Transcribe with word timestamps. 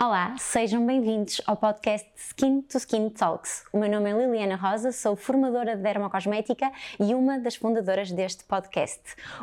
Olá, 0.00 0.36
sejam 0.38 0.86
bem-vindos 0.86 1.40
ao 1.44 1.56
podcast 1.56 2.08
Skin 2.30 2.60
to 2.60 2.76
Skin 2.76 3.08
Talks. 3.08 3.64
O 3.72 3.78
meu 3.78 3.90
nome 3.90 4.10
é 4.10 4.12
Liliana 4.12 4.54
Rosa, 4.54 4.92
sou 4.92 5.16
formadora 5.16 5.74
de 5.74 5.82
dermocosmética 5.82 6.70
e 7.00 7.14
uma 7.14 7.38
das 7.38 7.56
fundadoras 7.56 8.12
deste 8.12 8.44
podcast. 8.44 9.00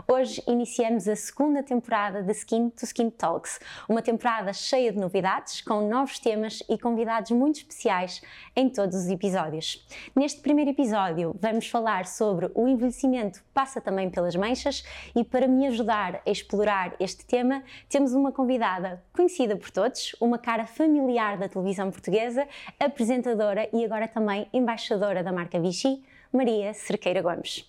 Hoje 0.07 0.41
iniciamos 0.47 1.07
a 1.07 1.15
segunda 1.15 1.63
temporada 1.63 2.21
de 2.21 2.31
Skin 2.31 2.69
to 2.69 2.85
Skin 2.85 3.09
Talks, 3.09 3.59
uma 3.89 4.03
temporada 4.03 4.53
cheia 4.53 4.93
de 4.93 4.99
novidades, 4.99 5.61
com 5.61 5.89
novos 5.89 6.19
temas 6.19 6.61
e 6.69 6.77
convidados 6.77 7.31
muito 7.31 7.57
especiais 7.57 8.21
em 8.55 8.69
todos 8.69 8.95
os 8.95 9.09
episódios. 9.09 9.85
Neste 10.15 10.41
primeiro 10.41 10.69
episódio, 10.69 11.35
vamos 11.41 11.67
falar 11.67 12.05
sobre 12.05 12.51
o 12.53 12.67
envelhecimento 12.67 13.43
passa 13.51 13.81
também 13.81 14.09
pelas 14.11 14.35
manchas 14.35 14.83
e 15.15 15.23
para 15.23 15.47
me 15.47 15.65
ajudar 15.67 16.21
a 16.25 16.29
explorar 16.29 16.93
este 16.99 17.25
tema, 17.25 17.63
temos 17.89 18.13
uma 18.13 18.31
convidada 18.31 19.01
conhecida 19.11 19.55
por 19.55 19.71
todos, 19.71 20.15
uma 20.21 20.37
cara 20.37 20.67
familiar 20.67 21.37
da 21.37 21.49
televisão 21.49 21.89
portuguesa, 21.89 22.47
apresentadora 22.79 23.69
e 23.73 23.83
agora 23.83 24.07
também 24.07 24.47
embaixadora 24.53 25.23
da 25.23 25.31
marca 25.31 25.59
Vichy, 25.59 26.03
Maria 26.31 26.73
Cerqueira 26.73 27.21
Gomes. 27.21 27.65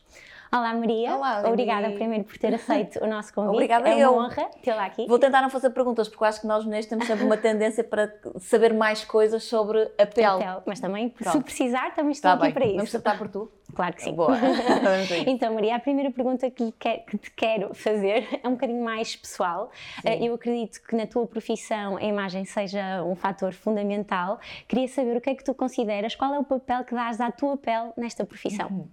Olá 0.53 0.73
Maria, 0.75 1.15
Olá, 1.17 1.43
obrigada 1.49 1.91
primeiro 1.91 2.25
por 2.25 2.39
ter 2.39 2.55
aceito 2.55 3.03
o 3.03 3.07
nosso 3.07 3.35
convite. 3.35 3.55
Obrigada 3.55 3.89
é 3.89 3.95
uma 3.95 4.01
eu. 4.01 4.15
honra 4.15 4.49
tê-la 4.63 4.85
aqui. 4.87 5.07
Vou 5.07 5.19
tentar 5.19 5.43
não 5.43 5.51
fazer 5.51 5.71
perguntas, 5.71 6.09
porque 6.09 6.25
acho 6.25 6.41
que 6.41 6.47
nós 6.47 6.65
mulheres 6.65 6.87
temos 6.87 7.07
sempre 7.07 7.25
uma 7.25 7.37
tendência 7.37 7.83
para 7.83 8.15
saber 8.39 8.73
mais 8.73 9.05
coisas 9.05 9.43
sobre 9.45 9.83
a 9.99 10.07
pele. 10.07 10.39
Pele, 10.39 10.61
Mas 10.65 10.79
também, 10.81 11.09
se 11.09 11.25
Pronto. 11.25 11.43
precisar, 11.43 11.95
também 11.95 12.13
estou 12.13 12.31
Está 12.31 12.35
aqui 12.35 12.43
bem, 12.45 12.53
para 12.55 12.65
isso. 12.67 12.77
vamos 12.77 12.91
tratar 12.93 13.19
por 13.19 13.29
tu? 13.29 13.51
Claro 13.75 13.95
que 13.95 14.03
sim. 14.05 14.13
Boa. 14.15 14.37
Então, 15.27 15.53
Maria, 15.53 15.77
a 15.77 15.80
primeira 15.80 16.11
pergunta 16.13 16.49
que, 16.51 16.73
que- 16.73 17.19
te 17.19 17.31
quero 17.33 17.75
fazer 17.75 18.27
é 18.43 18.49
um 18.49 18.53
bocadinho 18.53 18.83
mais 18.85 19.16
pessoal. 19.16 19.71
Eh, 20.05 20.25
Eu 20.27 20.35
acredito 20.35 20.81
que 20.83 20.95
na 20.95 21.07
tua 21.07 21.27
profissão 21.27 21.97
a 21.97 22.03
imagem 22.03 22.45
seja 22.45 23.03
um 23.05 23.15
fator 23.16 23.53
fundamental. 23.53 24.38
Queria 24.69 24.87
saber 24.88 25.16
o 25.16 25.21
que 25.21 25.31
é 25.31 25.35
que 25.35 25.43
tu 25.45 25.53
consideras, 25.55 26.15
qual 26.15 26.33
é 26.33 26.38
o 26.38 26.45
papel 26.45 26.85
que 26.85 26.95
dás 26.95 27.21
à 27.21 27.31
tua 27.33 27.57
pele 27.57 27.91
nesta 27.97 28.25
profissão? 28.25 28.88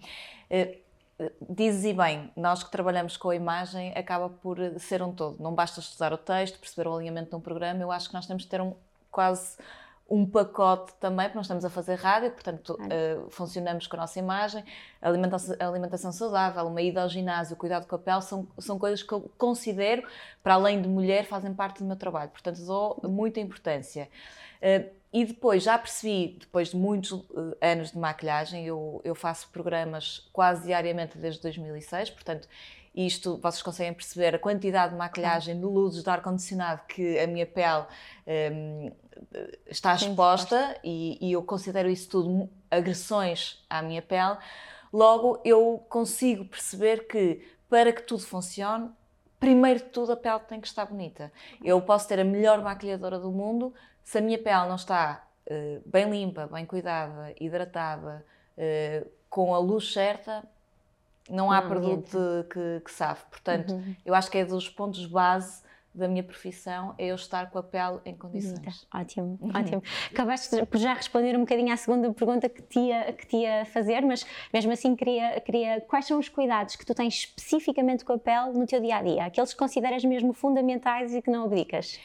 Eh, 0.50 0.60
eh, 0.62 0.78
Dizes 1.48 1.86
e 1.86 1.94
bem, 1.94 2.32
nós 2.36 2.64
que 2.64 2.72
trabalhamos 2.72 3.18
com 3.18 3.30
a 3.30 3.36
imagem 3.36 3.94
acaba 3.96 4.30
por 4.30 4.60
eh, 4.60 4.80
ser 4.80 5.02
um 5.02 5.14
todo. 5.14 5.42
Não 5.42 5.54
basta 5.54 5.80
estudar 5.80 6.12
o 6.12 6.18
texto, 6.18 6.60
perceber 6.60 6.88
o 6.90 6.96
alinhamento 6.96 7.30
de 7.30 7.36
um 7.36 7.40
programa, 7.40 7.82
eu 7.82 7.92
acho 7.92 8.10
que 8.10 8.16
nós 8.16 8.26
temos 8.26 8.44
de 8.44 8.50
ter 8.50 8.60
um, 8.60 8.74
quase 9.12 9.58
um 10.10 10.26
pacote 10.26 10.94
também, 11.00 11.26
porque 11.28 11.38
nós 11.38 11.46
estamos 11.46 11.64
a 11.64 11.70
fazer 11.70 11.96
rádio, 11.96 12.32
portanto 12.32 12.78
eh, 12.90 13.20
funcionamos 13.30 13.88
com 13.88 13.96
a 13.96 14.00
nossa 14.02 14.20
imagem, 14.20 14.64
alimentação, 15.02 15.56
alimentação 15.60 16.12
saudável, 16.12 16.66
uma 16.66 16.82
ida 16.82 17.04
ao 17.04 17.10
ginásio, 17.10 17.56
cuidado 17.56 17.88
com 17.88 17.96
a 17.96 18.00
pele, 18.00 18.22
são, 18.22 18.48
são 18.58 18.78
coisas 18.78 19.02
que 19.02 19.14
eu 19.14 19.32
considero, 19.38 20.04
para 20.42 20.56
além 20.56 20.82
de 20.82 20.90
mulher, 20.90 21.26
fazem 21.26 21.54
parte 21.54 21.80
do 21.80 21.86
meu 21.86 21.96
trabalho. 21.96 22.32
Portanto, 22.32 22.60
dou 22.66 23.00
muita 23.04 23.40
importância. 23.40 24.10
Eh, 24.62 24.90
e 25.14 25.24
depois, 25.26 25.62
já 25.62 25.78
percebi, 25.78 26.38
depois 26.40 26.70
de 26.70 26.76
muitos 26.76 27.24
eh, 27.62 27.72
anos 27.72 27.92
de 27.92 28.00
maquilhagem, 28.00 28.66
eu, 28.66 29.00
eu 29.04 29.14
faço 29.14 29.48
programas 29.50 30.28
quase 30.34 30.66
diariamente 30.66 31.20
desde 31.20 31.40
2006, 31.40 32.10
portanto, 32.10 32.48
isto 32.96 33.38
vocês 33.38 33.62
conseguem 33.62 33.94
perceber 33.94 34.34
a 34.34 34.40
quantidade 34.40 34.94
de 34.94 34.98
maquilhagem, 34.98 35.56
de 35.56 35.66
luzes, 35.66 36.04
de 36.04 36.10
ar-condicionado 36.10 36.82
que 36.88 37.20
a 37.20 37.28
minha 37.28 37.46
pele 37.46 37.86
hum, 38.52 38.92
está 39.68 39.96
Sim, 39.98 40.10
exposta 40.10 40.80
e, 40.84 41.18
e 41.22 41.32
eu 41.32 41.44
considero 41.44 41.90
isso 41.90 42.10
tudo 42.10 42.50
agressões 42.70 43.64
à 43.70 43.82
minha 43.84 44.02
pele. 44.02 44.38
Logo, 44.92 45.40
eu 45.46 45.84
consigo 45.90 46.46
perceber 46.46 47.08
que 47.08 47.42
para 47.70 47.92
que 47.92 48.02
tudo 48.02 48.24
funcione, 48.24 48.90
primeiro 49.40 49.80
de 49.80 49.86
tudo 49.86 50.12
a 50.12 50.18
pele 50.18 50.40
tem 50.48 50.62
que 50.62 50.68
estar 50.68 50.86
bonita. 50.86 51.32
Eu 51.64 51.82
posso 51.82 52.08
ter 52.08 52.20
a 52.20 52.24
melhor 52.24 52.62
maquilhadora 52.62 53.20
do 53.20 53.32
mundo, 53.32 53.74
se 54.04 54.18
a 54.18 54.22
minha 54.22 54.38
pele 54.38 54.68
não 54.68 54.76
está 54.76 55.26
eh, 55.46 55.80
bem 55.86 56.10
limpa, 56.10 56.48
bem 56.48 56.66
cuidada, 56.66 57.34
hidratada, 57.40 58.26
eh, 58.58 59.06
com 59.30 59.54
a 59.54 59.60
luz 59.60 59.92
certa, 59.92 60.44
não 61.30 61.52
há 61.52 61.62
produto 61.62 62.46
que, 62.50 62.82
que 62.84 62.92
sabe. 62.92 63.20
Portanto, 63.30 63.74
Uhum. 63.74 63.96
eu 64.06 64.14
acho 64.14 64.30
que 64.30 64.38
é 64.38 64.46
dos 64.46 64.70
pontos 64.70 65.06
base 65.06 65.64
da 65.96 66.08
minha 66.08 66.24
profissão 66.24 66.96
é 66.98 67.06
eu 67.08 67.16
estar 67.16 67.52
com 67.52 67.60
a 67.60 67.64
pele 67.64 68.00
em 68.04 68.16
condições. 68.16 68.88
Ótimo, 68.94 69.38
ótimo. 69.54 69.84
Acabaste 70.12 70.66
por 70.66 70.78
já 70.80 70.94
responder 70.94 71.36
um 71.36 71.42
bocadinho 71.42 71.72
à 71.72 71.78
segunda 71.78 72.12
pergunta 72.12 72.50
que 72.50 72.64
te 72.64 72.80
ia, 72.80 73.14
que 73.14 73.28
te 73.28 73.38
ia 73.38 73.64
fazer, 73.66 74.02
mas 74.02 74.26
mesmo 74.52 74.72
assim 74.72 74.96
queria, 74.96 75.40
queria. 75.42 75.82
Quais 75.82 76.06
são 76.06 76.18
os 76.18 76.28
cuidados 76.28 76.76
que 76.76 76.84
tu 76.86 76.96
tens 76.96 77.14
especificamente 77.14 78.04
com 78.04 78.14
a 78.14 78.18
pele 78.18 78.54
no 78.58 78.66
teu 78.66 78.82
dia 78.82 78.98
a 78.98 79.04
dia? 79.04 79.26
Aqueles 79.26 79.54
que 79.54 79.60
consideras 79.60 80.04
mesmo 80.04 80.34
fundamentais 80.34 81.14
e 81.14 81.22
que 81.22 81.30
não 81.30 81.46
abdicas? 81.46 82.00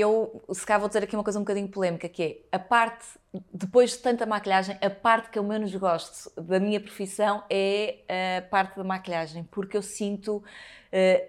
Eu, 0.00 0.42
se 0.52 0.64
calhar, 0.66 0.80
vou 0.80 0.88
dizer 0.88 1.02
aqui 1.02 1.16
uma 1.16 1.24
coisa 1.24 1.38
um 1.38 1.42
bocadinho 1.42 1.68
polémica, 1.68 2.08
que 2.08 2.22
é 2.52 2.56
a 2.56 2.58
parte, 2.58 3.04
depois 3.52 3.90
de 3.92 3.98
tanta 3.98 4.24
maquilhagem, 4.26 4.76
a 4.80 4.90
parte 4.90 5.30
que 5.30 5.38
eu 5.38 5.42
menos 5.42 5.74
gosto 5.74 6.30
da 6.40 6.60
minha 6.60 6.80
profissão 6.80 7.42
é 7.50 7.98
a 8.38 8.42
parte 8.42 8.76
da 8.76 8.84
maquilhagem, 8.84 9.44
porque 9.50 9.76
eu 9.76 9.82
sinto, 9.82 10.42
eh, 10.92 11.28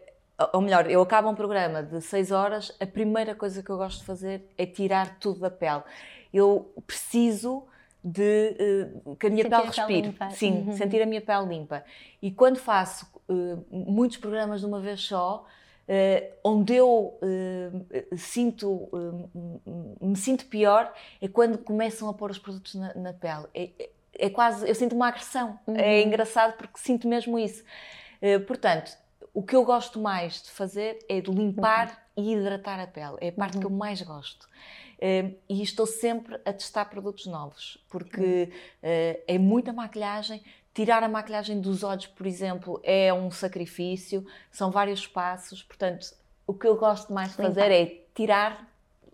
ou 0.54 0.62
melhor, 0.62 0.90
eu 0.90 1.02
acabo 1.02 1.30
um 1.30 1.36
programa 1.36 1.82
de 1.82 2.02
6 2.02 2.32
horas, 2.32 2.76
a 2.80 2.86
primeira 2.86 3.34
coisa 3.36 3.64
que 3.64 3.70
eu 3.70 3.78
gosto 3.78 4.00
de 4.02 4.06
fazer 4.06 4.44
é 4.58 4.66
tirar 4.66 5.18
tudo 5.20 5.40
da 5.40 5.50
pele. 5.50 5.84
Eu 6.34 6.72
preciso 6.86 7.64
de 8.04 8.56
eh, 8.60 9.16
que 9.20 9.28
a 9.28 9.30
minha 9.30 9.44
Sentir 9.44 9.50
pele 9.56 9.56
a 9.56 9.72
pele 9.72 9.88
respire. 9.88 10.08
limpa. 10.10 10.30
Sim, 10.32 10.64
Uhum. 10.68 10.72
sentir 10.74 11.02
a 11.02 11.06
minha 11.06 11.22
pele 11.22 11.46
limpa. 11.48 11.84
E 12.22 12.32
quando 12.32 12.58
faço 12.58 13.08
eh, 13.30 13.58
muitos 13.72 14.18
programas 14.18 14.60
de 14.62 14.66
uma 14.66 14.80
vez 14.80 15.02
só, 15.02 15.46
onde 16.44 16.76
eu 16.76 17.18
eh, 17.22 18.06
sinto, 18.18 18.88
eh, 18.94 20.06
me 20.06 20.16
sinto 20.16 20.46
pior 20.46 20.94
é 21.22 21.28
quando 21.28 21.58
começam 21.58 22.08
a 22.10 22.14
pôr 22.14 22.30
os 22.32 22.38
produtos 22.40 22.76
na, 22.76 22.94
na 22.94 23.14
pele. 23.14 23.46
É, 23.54 23.70
é- 23.80 23.90
é 24.22 24.30
quase, 24.30 24.68
eu 24.68 24.76
sinto 24.76 24.96
uma 24.96 25.08
agressão. 25.08 25.58
É 25.68 26.02
Uhum. 26.02 26.08
engraçado 26.08 26.58
porque 26.58 26.78
sinto 26.78 27.08
mesmo 27.08 27.40
isso. 27.40 27.64
Eh, 28.22 28.38
portanto, 28.40 28.92
o 29.34 29.42
que 29.42 29.56
eu 29.56 29.64
gosto 29.64 30.00
mais 30.00 30.44
de 30.44 30.50
fazer 30.52 31.00
é 31.08 31.22
de 31.22 31.32
limpar 31.32 32.06
e 32.18 32.34
hidratar 32.34 32.80
a 32.80 32.88
pele. 32.88 33.16
É 33.22 33.30
a 33.30 33.32
parte 33.32 33.58
que 33.58 33.66
eu 33.66 33.70
mais 33.70 34.02
gosto. 34.02 34.50
Eh, 35.02 35.32
e 35.48 35.64
estou 35.64 35.86
sempre 35.86 36.36
a 36.44 36.52
testar 36.52 36.86
produtos 36.86 37.26
novos, 37.28 37.82
porque 37.90 38.52
eh, 38.84 39.24
é 39.26 39.38
muita 39.38 39.72
maquilhagem. 39.72 40.44
Tirar 40.74 41.04
a 41.04 41.10
maquilhagem 41.10 41.60
dos 41.60 41.84
olhos, 41.84 42.08
por 42.08 42.26
exemplo, 42.26 42.80
é 42.84 43.14
um 43.14 43.32
sacrifício, 43.32 44.26
são 44.52 44.72
vários 44.72 45.08
passos. 45.08 45.64
Portanto, 45.64 46.08
o 46.46 46.54
que 46.54 46.68
eu 46.68 46.76
gosto 46.76 47.12
mais 47.14 47.32
de 47.32 47.36
fazer 47.38 47.72
é 47.72 48.06
tirar, 48.14 48.68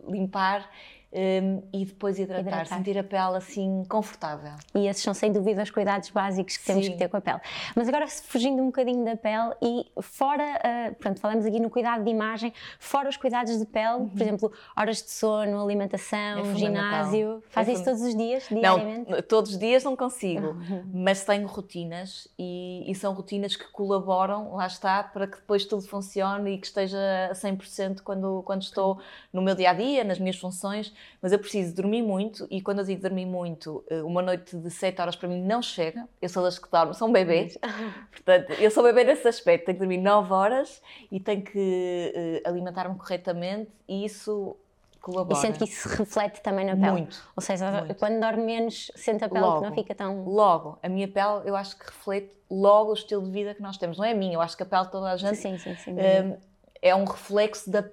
limpar 0.08 0.70
eh, 1.18 1.42
e 1.72 1.86
depois 1.86 2.20
hidratar, 2.20 2.42
Hidratar. 2.42 2.78
sentir 2.78 2.98
a 2.98 3.03
pele 3.03 3.38
assim 3.38 3.84
confortável. 3.88 4.52
E 4.76 4.88
esses 4.88 5.02
são 5.02 5.14
sem 5.14 5.31
dúvida 5.31 5.64
os 5.64 5.72
cuidados 5.72 6.09
básicos 6.09 6.58
que 6.58 6.66
temos 6.66 6.86
Sim. 6.86 6.92
que 6.92 6.98
ter 6.98 7.08
com 7.08 7.16
a 7.18 7.22
pele. 7.22 7.40
Mas 7.76 7.88
agora 7.88 8.06
fugindo 8.08 8.62
um 8.62 8.66
bocadinho 8.68 9.06
da 9.06 9.16
pele 9.16 9.53
e 9.62 9.86
fora, 10.02 10.44
ah, 10.62 10.94
pronto, 11.00 11.20
falamos 11.22 11.46
aqui 11.46 11.59
no 11.59 11.70
cuidado 11.70 12.03
de 12.03 12.09
imagem, 12.09 12.53
fora 12.80 13.08
os 13.08 13.16
cuidados 13.18 13.58
de 13.58 13.66
pele, 13.66 14.08
por 14.09 14.22
exemplo, 14.22 14.52
horas 14.76 15.02
de 15.02 15.09
sono, 15.12 15.62
alimentação, 15.64 16.42
Uhum. 16.44 16.52
É 16.52 16.56
ginásio, 16.56 17.44
faz 17.50 17.68
É 17.70 17.74
isso 17.74 17.84
todos 17.86 18.02
os 18.02 18.16
dias, 18.16 18.46
diariamente? 18.50 19.09
Não, 19.09 19.22
todos 19.22 19.52
os 19.52 19.58
dias 19.58 19.84
não 19.84 19.96
consigo, 19.96 20.56
mas 20.94 21.24
tenho 21.24 21.47
rotinas 21.47 22.28
e, 22.38 22.84
e 22.90 22.96
são 22.96 23.14
rotinas 23.14 23.56
que 23.56 23.66
colaboram, 23.72 24.53
lá 24.56 24.68
está, 24.68 25.03
para 25.03 25.28
que 25.28 25.38
depois 25.38 25.66
tudo 25.66 25.84
funcione 25.88 26.52
e 26.52 26.58
que 26.58 26.68
esteja 26.68 26.97
a 27.30 27.34
100% 27.34 28.02
quando, 28.02 28.42
quando 28.46 28.64
estou 28.64 29.00
no 29.32 29.42
meu 29.42 29.56
dia 29.56 29.70
a 29.70 29.74
dia, 29.74 30.03
nas 30.03 30.20
minhas 30.20 30.36
funções. 30.38 30.94
Mas 31.22 31.32
eu 31.32 31.40
preciso 31.40 31.74
dormir 31.76 32.02
muito 32.02 32.48
e 32.52 32.62
quando 32.62 32.80
eu 32.80 32.86
digo 32.86 33.02
dormir 33.02 33.26
muito, 33.26 33.84
eh, 33.90 34.04
uma 34.04 34.22
noite 34.22 34.56
de 34.56 34.70
7 34.70 35.02
horas 35.02 35.16
para 35.16 35.28
mim 35.28 35.41
não 35.41 35.62
chega. 35.62 36.08
Eu 36.22 36.29
sou 36.29 36.44
das 36.44 36.59
que 36.59 36.70
dormem, 36.70 36.94
são 36.94 37.12
bebês. 37.12 37.58
Portanto, 38.12 38.52
eu 38.53 38.70
sou 38.70 38.84
bebê 38.84 39.03
nesse 39.03 39.28
aspecto. 39.28 39.66
Tenho 39.66 39.78
que 39.78 39.79
dormir 39.79 39.97
9 39.97 40.32
horas 40.34 40.82
e 41.12 41.20
tenho 41.20 41.41
que 41.41 42.12
eh, 42.16 42.41
alimentar-me 42.47 42.96
corretamente 42.96 43.72
e 43.88 44.06
isso 44.06 44.56
E 44.94 44.97
colabora. 45.00 45.40
sente 45.40 45.58
que 45.59 45.64
isso 45.66 45.90
se 45.90 45.97
reflete 45.97 46.41
também 46.41 46.66
na 46.66 46.76
pele. 46.76 46.91
Muito. 46.91 47.24
Ou 47.35 47.41
seja, 47.41 47.72
Muito. 47.72 47.96
quando 47.96 48.20
dorme 48.20 48.44
menos, 48.44 48.91
sente 48.96 49.24
a 49.24 49.29
pele 49.29 49.41
Logo. 49.46 49.62
que 49.62 49.68
não 49.70 49.74
fica 49.76 49.96
tão. 49.96 50.24
Logo, 50.26 50.78
a 50.84 50.90
minha 50.90 51.08
pele, 51.08 51.41
eu 51.46 51.56
acho 51.56 51.78
que 51.78 51.85
reflete 51.85 52.32
logo 52.50 52.91
o 52.91 52.94
estilo 52.94 53.24
de 53.24 53.32
vida 53.32 53.56
que 53.56 53.62
nós 53.62 53.78
temos. 53.78 53.97
Não 53.97 54.06
é 54.06 54.12
a 54.12 54.16
minha, 54.16 54.34
eu 54.35 54.41
acho 54.41 54.56
que 54.56 54.62
a 54.64 54.66
pele 54.66 54.84
de 54.85 54.91
toda 54.91 55.09
a 55.12 55.18
gente 55.18 55.35
Sim, 55.38 55.58
sim, 55.58 55.76
sim. 55.76 55.91
hum, 55.94 56.38
é 56.85 56.93
um 56.96 57.03
reflexo 57.03 57.70
da, 57.72 57.84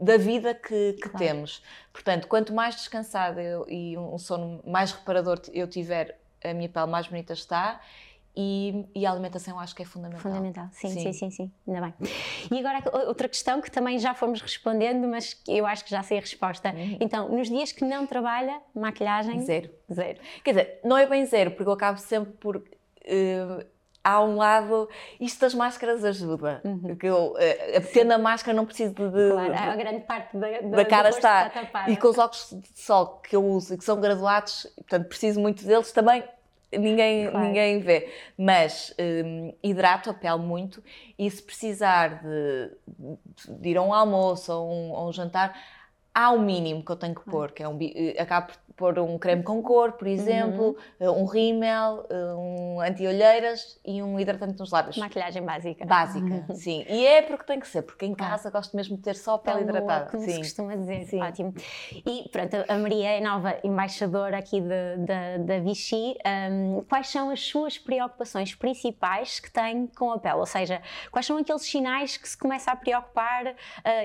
da 0.00 0.16
vida 0.16 0.54
que, 0.54 0.94
que 0.94 1.10
Claro. 1.10 1.18
temos. 1.18 1.62
Portanto, 1.92 2.26
quanto 2.26 2.54
mais 2.54 2.74
descansada 2.74 3.42
eu- 3.42 3.66
e 3.68 3.98
um 3.98 4.16
sono 4.16 4.62
mais 4.66 4.92
reparador 4.92 5.38
eu 5.52 5.68
tiver, 5.68 6.18
a 6.42 6.54
minha 6.54 6.68
pele 6.68 6.86
mais 6.86 7.06
bonita 7.06 7.34
está. 7.34 7.78
e, 8.36 8.86
e, 8.94 9.04
a 9.04 9.10
alimentação 9.10 9.58
acho 9.58 9.74
que 9.74 9.82
é 9.82 9.84
fundamental. 9.84 10.22
Fundamental, 10.22 10.68
sim, 10.72 10.88
sim, 10.88 11.00
sim, 11.00 11.12
sim, 11.12 11.30
sim, 11.30 11.52
ainda 11.66 11.80
bem. 11.80 11.94
E 12.50 12.58
agora 12.64 13.06
outra 13.08 13.28
questão 13.28 13.60
que 13.60 13.68
também 13.70 13.98
já 13.98 14.14
fomos 14.14 14.40
respondendo, 14.40 15.06
mas 15.08 15.36
eu 15.48 15.66
acho 15.66 15.84
que 15.84 15.90
já 15.90 16.00
sei 16.02 16.16
a 16.18 16.20
resposta. 16.20 16.70
Uhum. 16.72 16.96
Então, 17.00 17.28
nos 17.28 17.48
dias 17.48 17.72
que 17.72 17.84
não 17.84 18.06
trabalha, 18.06 18.60
maquilhagem? 18.74 19.40
Zero. 19.40 19.68
Zero. 19.92 20.20
Quer 20.44 20.50
dizer, 20.52 20.80
não 20.84 20.96
é 20.96 21.06
bem 21.06 21.26
zero, 21.26 21.50
porque 21.50 21.68
eu 21.68 21.72
acabo 21.72 21.98
sempre 21.98 22.32
por. 22.34 22.56
Uh, 22.56 23.66
há 24.02 24.22
um 24.22 24.36
lado, 24.36 24.88
isto 25.20 25.40
das 25.40 25.54
máscaras 25.54 26.04
ajuda. 26.04 26.60
Uhum. 26.64 26.96
Que 26.96 27.06
eu, 27.06 27.34
tendo 27.92 28.12
a 28.12 28.18
máscara, 28.18 28.56
não 28.56 28.66
preciso 28.66 28.94
de. 28.94 29.08
de 29.08 29.30
claro, 29.32 29.70
a 29.70 29.76
grande 29.76 30.00
parte 30.00 30.36
da, 30.36 30.60
da, 30.60 30.76
da 30.76 30.84
cara 30.84 31.08
está. 31.10 31.50
E 31.88 31.96
com 31.96 32.08
os 32.08 32.18
óculos 32.18 32.50
de 32.52 32.80
sol 32.80 33.20
que 33.22 33.36
eu 33.36 33.44
uso 33.44 33.74
e 33.74 33.78
que 33.78 33.84
são 33.84 34.00
graduados, 34.00 34.66
portanto, 34.76 35.08
preciso 35.08 35.40
muito 35.40 35.64
deles 35.64 35.92
também 35.92 36.24
ninguém, 36.78 37.30
claro. 37.30 37.46
ninguém 37.46 37.80
vê. 37.80 38.12
Mas 38.38 38.94
um, 38.98 39.52
hidrato 39.62 40.10
a 40.10 40.14
pele 40.14 40.38
muito 40.38 40.82
e 41.18 41.30
se 41.30 41.42
precisar 41.42 42.22
de, 42.22 42.70
de 43.48 43.68
ir 43.68 43.76
a 43.76 43.82
um 43.82 43.92
almoço 43.92 44.52
ou 44.52 44.70
um, 44.70 44.90
ou 44.92 45.08
um 45.08 45.12
jantar, 45.12 45.56
há 46.14 46.30
o 46.30 46.40
mínimo 46.40 46.84
que 46.84 46.90
eu 46.90 46.96
tenho 46.96 47.14
que 47.14 47.24
pôr, 47.24 47.52
que 47.52 47.62
é 47.62 47.68
um, 47.68 47.78
eh, 47.80 48.16
acabo 48.20 48.48
por 48.48 48.70
pôr 48.80 48.98
um 48.98 49.18
creme 49.18 49.42
com 49.42 49.62
cor, 49.62 49.92
por 49.92 50.08
exemplo, 50.08 50.74
uhum. 50.98 51.20
Um 51.20 51.24
rímel, 51.26 52.06
eh, 52.08 52.34
um 52.34 52.80
anti-olheiras 52.80 53.78
e 53.84 54.02
um 54.02 54.18
hidratante 54.18 54.58
nos 54.58 54.70
lábios. 54.70 54.96
Maquilhagem 54.96 55.44
básica. 55.44 55.84
Básica, 55.84 56.46
sim. 56.54 56.84
E 56.88 57.06
é 57.06 57.20
porque 57.20 57.44
tem 57.44 57.60
que 57.60 57.68
ser, 57.68 57.82
porque 57.82 58.06
em 58.06 58.14
casa 58.14 58.48
ah. 58.48 58.50
gosto 58.50 58.74
mesmo 58.74 58.96
de 58.96 59.02
ter 59.02 59.16
só 59.16 59.34
a 59.34 59.38
pele 59.38 59.62
hidratada. 59.62 60.00
Boa, 60.00 60.10
como 60.10 60.24
sim. 60.24 60.30
se 60.30 60.38
costuma 60.38 60.76
dizer. 60.76 61.04
Sim. 61.04 61.20
Ótimo. 61.20 61.54
E 61.92 62.28
pronto, 62.30 62.56
a 62.66 62.78
Maria 62.78 63.10
é 63.10 63.20
nova 63.20 63.58
embaixadora 63.62 64.38
aqui 64.38 64.60
da 64.60 65.58
Vichy. 65.58 66.16
Um, 66.50 66.82
quais 66.88 67.08
são 67.08 67.28
as 67.28 67.40
suas 67.40 67.78
preocupações 67.78 68.54
principais 68.54 69.40
que 69.40 69.50
tem 69.50 69.86
com 69.88 70.10
a 70.10 70.18
pele? 70.18 70.36
Ou 70.36 70.46
seja, 70.46 70.80
quais 71.10 71.26
são 71.26 71.36
aqueles 71.36 71.62
sinais 71.62 72.16
que 72.16 72.28
se 72.28 72.36
começa 72.36 72.70
a 72.70 72.76
preocupar 72.76 73.46
uh, 73.46 73.52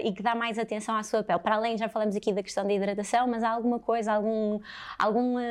e 0.03 0.11
que 0.11 0.21
dá 0.21 0.35
mais 0.35 0.59
atenção 0.59 0.95
à 0.95 1.03
sua 1.03 1.23
pele? 1.23 1.39
Para 1.39 1.55
além, 1.55 1.77
já 1.77 1.87
falamos 1.95 2.13
aqui 2.13 2.33
da 2.33 2.43
questão 2.43 2.67
da 2.67 2.73
hidratação, 2.73 3.25
mas 3.25 3.41
há 3.41 3.51
alguma 3.51 3.79
coisa, 3.79 4.11
algum 4.11 4.59
alguma, 4.99 5.41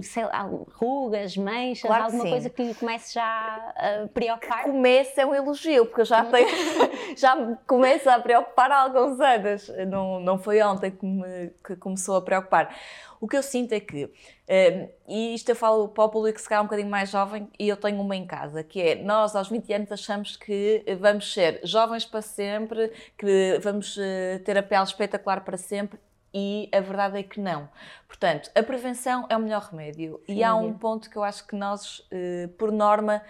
sei 0.00 0.24
lá, 0.24 0.48
rugas, 0.72 1.36
manchas, 1.36 1.82
claro 1.82 2.04
alguma 2.04 2.24
sim. 2.24 2.30
coisa 2.30 2.48
que 2.48 2.62
lhe 2.62 2.74
comece 2.74 3.12
já 3.12 3.74
a 3.76 4.08
preocupar? 4.08 4.62
Comece 4.62 5.20
é 5.20 5.26
um 5.26 5.34
elogio, 5.34 5.84
porque 5.84 6.00
eu 6.00 6.06
já 6.06 6.24
tenho, 6.24 6.48
já 7.18 7.36
me 7.36 7.54
começa 7.66 8.14
a 8.14 8.18
preocupar 8.18 8.72
há 8.72 8.80
alguns 8.80 9.20
anos. 9.20 9.70
Não, 9.88 10.20
não 10.20 10.38
foi 10.38 10.62
ontem 10.62 10.90
que 10.90 11.04
me 11.04 11.50
que 11.62 11.76
começou 11.76 12.16
a 12.16 12.22
preocupar. 12.22 12.74
O 13.20 13.28
que 13.28 13.36
eu 13.36 13.42
sinto 13.42 13.72
é 13.74 13.80
que, 13.80 14.10
uh, 14.50 14.90
e 15.08 15.34
isto 15.34 15.48
eu 15.48 15.56
falo 15.56 15.88
para 15.88 16.04
o 16.04 16.08
público 16.08 16.40
se 16.40 16.48
calhar 16.48 16.62
um 16.62 16.66
bocadinho 16.66 16.90
mais 16.90 17.10
jovem, 17.10 17.48
e 17.58 17.68
eu 17.68 17.76
tenho 17.76 18.00
uma 18.00 18.16
em 18.16 18.26
casa, 18.26 18.62
que 18.64 18.80
é, 18.80 18.94
nós 18.96 19.36
aos 19.36 19.48
20 19.48 19.72
anos 19.72 19.92
achamos 19.92 20.36
que 20.36 20.84
vamos 20.98 21.32
ser 21.32 21.60
jovens 21.64 22.04
para 22.04 22.22
sempre, 22.22 22.92
que 23.16 23.58
vamos 23.62 23.96
uh, 23.96 24.38
ter 24.44 24.58
a 24.58 24.62
pele 24.62 24.82
espetacular 24.82 25.44
para 25.44 25.56
sempre, 25.56 25.98
e 26.32 26.68
a 26.72 26.80
verdade 26.80 27.18
é 27.18 27.22
que 27.22 27.40
não. 27.40 27.68
Portanto, 28.06 28.50
a 28.54 28.62
prevenção 28.62 29.26
é 29.28 29.36
o 29.36 29.40
melhor 29.40 29.62
remédio. 29.70 30.20
Sim. 30.26 30.36
E 30.36 30.44
há 30.44 30.54
um 30.54 30.72
ponto 30.72 31.10
que 31.10 31.16
eu 31.16 31.24
acho 31.24 31.46
que 31.46 31.56
nós, 31.56 32.06
eh, 32.10 32.48
por 32.56 32.70
norma, 32.70 33.22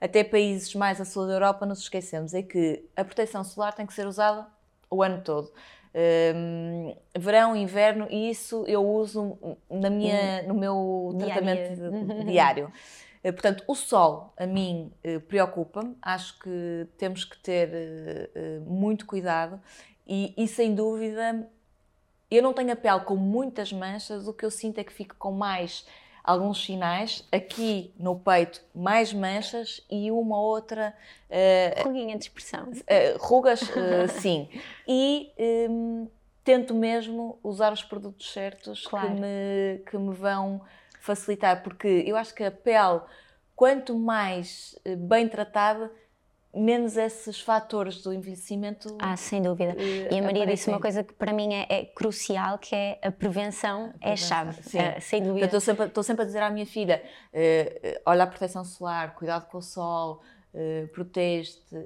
até 0.00 0.24
países 0.24 0.74
mais 0.74 1.00
a 1.00 1.04
sul 1.04 1.26
da 1.26 1.34
Europa, 1.34 1.66
nos 1.66 1.80
esquecemos: 1.80 2.34
é 2.34 2.42
que 2.42 2.84
a 2.96 3.04
proteção 3.04 3.44
solar 3.44 3.74
tem 3.74 3.86
que 3.86 3.92
ser 3.92 4.06
usada 4.06 4.46
o 4.90 5.02
ano 5.02 5.22
todo. 5.22 5.52
Um, 6.34 6.94
verão, 7.18 7.56
inverno, 7.56 8.06
e 8.10 8.28
isso 8.28 8.64
eu 8.66 8.86
uso 8.86 9.38
na 9.70 9.88
minha, 9.88 10.42
no 10.42 10.54
meu 10.54 11.16
tratamento 11.18 11.80
diário. 12.26 12.70
Eh, 13.24 13.32
portanto, 13.32 13.64
o 13.66 13.74
sol 13.74 14.34
a 14.36 14.46
mim 14.46 14.92
eh, 15.02 15.18
preocupa-me, 15.20 15.96
acho 16.02 16.38
que 16.38 16.86
temos 16.98 17.24
que 17.24 17.38
ter 17.38 18.30
muito 18.66 19.06
cuidado. 19.06 19.58
E, 20.06 20.34
e 20.36 20.46
sem 20.46 20.74
dúvida 20.74 21.48
eu 22.30 22.42
não 22.42 22.52
tenho 22.52 22.72
a 22.72 22.76
pele 22.76 23.00
com 23.00 23.16
muitas 23.16 23.72
manchas, 23.72 24.26
o 24.26 24.32
que 24.32 24.44
eu 24.44 24.50
sinto 24.50 24.78
é 24.78 24.84
que 24.84 24.92
fico 24.92 25.14
com 25.18 25.30
mais 25.30 25.86
alguns 26.26 26.64
sinais, 26.64 27.24
aqui 27.30 27.94
no 27.96 28.18
peito 28.18 28.60
mais 28.74 29.12
manchas 29.12 29.80
e 29.88 30.10
uma 30.10 30.40
outra... 30.40 30.92
Uh, 31.30 31.84
Ruguinha 31.84 32.18
de 32.18 32.24
expressão. 32.24 32.64
Uh, 32.64 33.16
rugas, 33.18 33.62
uh, 33.62 34.08
sim. 34.20 34.48
E 34.88 35.30
um, 35.70 36.08
tento 36.42 36.74
mesmo 36.74 37.38
usar 37.44 37.72
os 37.72 37.84
produtos 37.84 38.32
certos 38.32 38.84
claro. 38.88 39.14
que, 39.14 39.20
me, 39.20 39.78
que 39.88 39.96
me 39.96 40.12
vão 40.12 40.60
facilitar, 41.00 41.62
porque 41.62 42.02
eu 42.04 42.16
acho 42.16 42.34
que 42.34 42.42
a 42.42 42.50
pele, 42.50 43.00
quanto 43.54 43.96
mais 43.96 44.76
bem 44.98 45.28
tratada, 45.28 45.92
menos 46.56 46.96
esses 46.96 47.40
fatores 47.40 48.02
do 48.02 48.12
envelhecimento. 48.12 48.96
Ah, 48.98 49.16
sem 49.16 49.42
dúvida. 49.42 49.74
Uh, 49.74 50.14
e 50.14 50.18
a 50.18 50.22
Maria 50.22 50.46
disse 50.46 50.68
uma 50.68 50.80
coisa 50.80 51.04
que 51.04 51.12
para 51.12 51.32
mim 51.32 51.52
é, 51.52 51.66
é 51.68 51.84
crucial, 51.84 52.58
que 52.58 52.74
é 52.74 52.98
a 53.02 53.12
prevenção, 53.12 53.92
a 54.02 54.10
é 54.10 54.12
a 54.12 54.16
chave, 54.16 54.62
sim. 54.62 54.78
Uh, 54.78 55.00
sem 55.00 55.22
dúvida. 55.22 55.46
Estou 55.46 55.60
sempre, 55.60 55.86
estou 55.86 56.02
sempre 56.02 56.22
a 56.22 56.26
dizer 56.26 56.42
à 56.42 56.50
minha 56.50 56.66
filha, 56.66 57.02
uh, 57.32 58.00
olha 58.06 58.24
a 58.24 58.26
proteção 58.26 58.64
solar, 58.64 59.14
cuidado 59.14 59.46
com 59.48 59.58
o 59.58 59.62
sol, 59.62 60.22
uh, 60.54 60.88
protege-te 60.88 61.76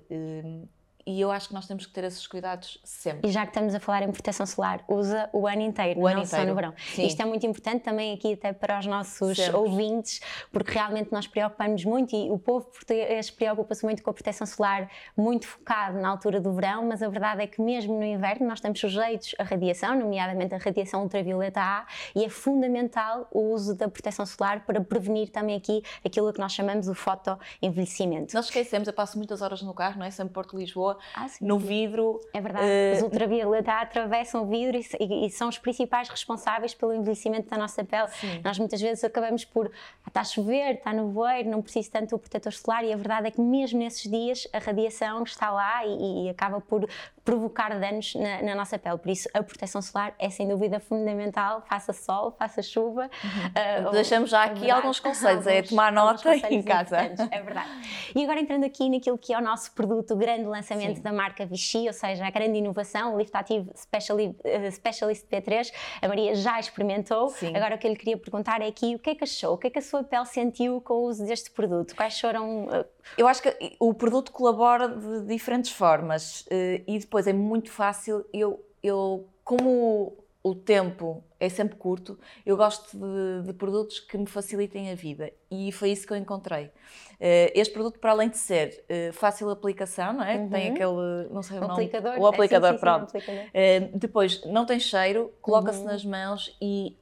e 1.06 1.20
eu 1.20 1.30
acho 1.30 1.48
que 1.48 1.54
nós 1.54 1.66
temos 1.66 1.86
que 1.86 1.92
ter 1.92 2.04
esses 2.04 2.26
cuidados 2.26 2.78
sempre. 2.84 3.28
E 3.28 3.32
já 3.32 3.42
que 3.42 3.50
estamos 3.50 3.74
a 3.74 3.80
falar 3.80 4.02
em 4.02 4.10
proteção 4.10 4.46
solar, 4.46 4.84
usa 4.88 5.28
o 5.32 5.46
ano 5.46 5.62
inteiro, 5.62 6.00
o 6.00 6.02
não 6.02 6.08
ano 6.08 6.22
inteiro. 6.22 6.44
só 6.44 6.48
no 6.48 6.54
verão. 6.54 6.74
Sim. 6.94 7.06
Isto 7.06 7.22
é 7.22 7.24
muito 7.24 7.46
importante 7.46 7.82
também 7.82 8.14
aqui 8.14 8.34
até 8.34 8.52
para 8.52 8.78
os 8.78 8.86
nossos 8.86 9.36
sempre. 9.36 9.56
ouvintes, 9.56 10.20
porque 10.52 10.72
realmente 10.72 11.12
nós 11.12 11.26
preocupamos 11.26 11.84
muito 11.84 12.14
e 12.14 12.30
o 12.30 12.38
povo 12.38 12.66
português 12.66 13.30
preocupa-se 13.30 13.84
muito 13.84 14.02
com 14.02 14.10
a 14.10 14.14
proteção 14.14 14.46
solar, 14.46 14.90
muito 15.16 15.46
focado 15.46 15.98
na 15.98 16.08
altura 16.08 16.40
do 16.40 16.52
verão, 16.52 16.86
mas 16.86 17.02
a 17.02 17.08
verdade 17.08 17.42
é 17.42 17.46
que 17.46 17.60
mesmo 17.60 17.94
no 17.94 18.04
inverno 18.04 18.46
nós 18.46 18.58
estamos 18.58 18.78
sujeitos 18.78 19.34
à 19.38 19.44
radiação, 19.44 19.98
nomeadamente 19.98 20.54
a 20.54 20.58
radiação 20.58 21.02
ultravioleta 21.02 21.60
A, 21.60 21.86
e 22.14 22.24
é 22.24 22.28
fundamental 22.28 23.28
o 23.30 23.52
uso 23.52 23.74
da 23.74 23.88
proteção 23.88 24.26
solar 24.26 24.64
para 24.64 24.80
prevenir 24.80 25.30
também 25.30 25.56
aqui 25.56 25.82
aquilo 26.04 26.32
que 26.32 26.40
nós 26.40 26.52
chamamos 26.52 26.88
o 26.88 26.94
fotoenvelhecimento. 26.94 28.34
Nós 28.34 28.46
esquecemos, 28.46 28.86
eu 28.86 28.94
passo 28.94 29.16
muitas 29.16 29.42
horas 29.42 29.62
no 29.62 29.74
carro, 29.74 29.98
não 29.98 30.06
é? 30.06 30.10
Sempre 30.10 30.34
Porto 30.34 30.56
Lisboa, 30.90 30.98
ah, 31.14 31.28
sim, 31.28 31.44
no 31.44 31.58
vidro. 31.58 32.20
É 32.32 32.40
verdade, 32.40 32.66
uh... 32.66 32.96
os 32.96 33.02
ultravioleta 33.02 33.72
atravessam 33.72 34.42
o 34.42 34.46
vidro 34.46 34.76
e, 34.76 34.86
e, 34.98 35.26
e, 35.26 35.30
são 35.30 35.48
os 35.48 35.58
principais 35.58 36.08
responsáveis 36.08 36.74
pelo 36.74 36.94
envelhecimento 36.94 37.48
da 37.48 37.58
nossa 37.58 37.84
pele. 37.84 38.08
Sim. 38.08 38.40
Nós 38.42 38.58
muitas 38.58 38.80
vezes 38.80 39.04
acabamos 39.04 39.44
por, 39.44 39.70
ah, 40.04 40.08
está 40.08 40.20
a 40.20 40.24
chover, 40.24 40.74
está 40.74 40.92
no 40.92 41.10
voeiro, 41.10 41.48
não 41.50 41.62
preciso 41.62 41.90
tanto 41.90 42.10
do 42.10 42.18
protetor 42.18 42.52
solar 42.52 42.84
e 42.84 42.92
a 42.92 42.96
verdade 42.96 43.28
é 43.28 43.30
que 43.30 43.40
mesmo 43.40 43.78
nesses 43.78 44.10
dias 44.10 44.48
a 44.52 44.58
radiação 44.58 45.22
está 45.22 45.50
lá 45.50 45.84
e, 45.86 46.26
e 46.26 46.30
acaba 46.30 46.60
por 46.60 46.88
provocar 47.24 47.78
danos 47.78 48.14
na, 48.14 48.42
na, 48.42 48.54
nossa 48.54 48.78
pele. 48.78 48.98
Por 48.98 49.10
isso, 49.10 49.28
a 49.34 49.42
proteção 49.42 49.80
solar 49.82 50.14
é 50.18 50.30
sem 50.30 50.48
dúvida 50.48 50.80
fundamental. 50.80 51.62
Faça 51.68 51.92
sol, 51.92 52.34
faça 52.38 52.62
chuva. 52.62 53.10
Uhum. 53.22 53.88
Uh, 53.88 53.90
Deixamos 53.92 54.30
já 54.30 54.44
aqui 54.44 54.68
é 54.68 54.70
alguns 54.70 54.98
conselhos, 55.00 55.46
alguns, 55.46 55.64
é 55.64 55.68
tomar 55.68 55.92
nota 55.92 56.34
em 56.50 56.62
casa. 56.62 56.96
É 57.30 57.42
verdade. 57.42 57.68
E 58.14 58.22
agora 58.22 58.40
entrando 58.40 58.64
aqui 58.64 58.88
naquilo 58.88 59.18
que 59.18 59.32
é 59.32 59.38
o 59.38 59.42
nosso 59.42 59.72
produto, 59.72 60.14
o 60.14 60.16
grande 60.16 60.44
lançamento 60.44 60.96
Sim. 60.96 61.02
da 61.02 61.12
marca 61.12 61.44
Vichy, 61.44 61.86
ou 61.86 61.92
seja, 61.92 62.26
a 62.26 62.30
grande 62.30 62.58
inovação, 62.58 63.14
o 63.14 63.18
Lift 63.18 63.34
Active 63.36 63.70
Specialist, 63.76 64.34
uh, 64.40 64.72
Specialist 64.72 65.26
P3. 65.26 65.72
A 66.02 66.08
Maria 66.08 66.34
já 66.34 66.58
experimentou. 66.58 67.28
Sim. 67.30 67.54
Agora 67.54 67.74
o 67.74 67.78
que 67.78 67.86
eu 67.86 67.90
lhe 67.90 67.96
queria 67.96 68.16
perguntar 68.16 68.60
é 68.62 68.66
aqui 68.66 68.94
o 68.94 68.98
que 68.98 69.10
é 69.10 69.14
que 69.14 69.24
achou? 69.24 69.54
O 69.54 69.58
que 69.58 69.66
é 69.66 69.70
que 69.70 69.78
a 69.78 69.82
sua 69.82 70.02
pele 70.02 70.26
sentiu 70.26 70.80
com 70.80 70.94
o 70.94 71.04
uso 71.04 71.24
deste 71.24 71.50
produto? 71.50 71.94
Quais 71.94 72.18
foram. 72.18 72.64
Uh... 72.64 72.84
Eu 73.16 73.26
acho 73.26 73.42
que 73.42 73.76
o 73.78 73.92
produto 73.94 74.32
colabora 74.32 74.88
de 74.88 75.26
diferentes 75.26 75.70
formas 75.70 76.46
e 76.86 76.98
depois 76.98 77.26
é 77.26 77.32
muito 77.32 77.70
fácil. 77.70 78.24
Eu, 78.32 78.64
eu 78.82 79.26
como 79.44 80.16
o 80.42 80.54
tempo 80.54 81.22
é 81.38 81.48
sempre 81.48 81.76
curto, 81.76 82.18
eu 82.46 82.56
gosto 82.56 82.96
de, 82.96 83.46
de, 83.46 83.52
produtos 83.52 84.00
que 84.00 84.16
me 84.16 84.26
facilitem 84.26 84.90
a 84.90 84.94
vida 84.94 85.30
e 85.50 85.70
foi 85.70 85.90
isso 85.90 86.06
que 86.06 86.12
eu 86.12 86.16
encontrei. 86.16 86.66
Uh, 86.66 87.52
este 87.54 87.74
produto, 87.74 87.98
para 87.98 88.12
além 88.12 88.30
de 88.30 88.38
ser 88.38 88.82
uh, 88.88 89.12
fácil 89.12 89.50
aplicação, 89.50 90.14
não 90.14 90.24
é? 90.24 90.36
Uhum. 90.36 90.48
Tem 90.48 90.70
aquele, 90.70 91.28
não 91.30 91.42
sei 91.42 91.58
o, 91.58 91.64
o 91.64 91.68
nome, 91.68 91.72
aplicador. 91.72 92.18
o 92.18 92.26
aplicador, 92.26 92.68
é, 92.68 92.72
sim, 92.72 92.76
sim, 92.76 92.80
pronto. 92.80 93.10
Sim, 93.10 93.18
aplicador. 93.18 93.98
Depois, 93.98 94.44
não 94.46 94.64
tem 94.64 94.80
cheiro, 94.80 95.32
coloca-se 95.42 95.80
uhum. 95.80 95.86
nas 95.86 96.04
mãos 96.04 96.56
e 96.60 96.96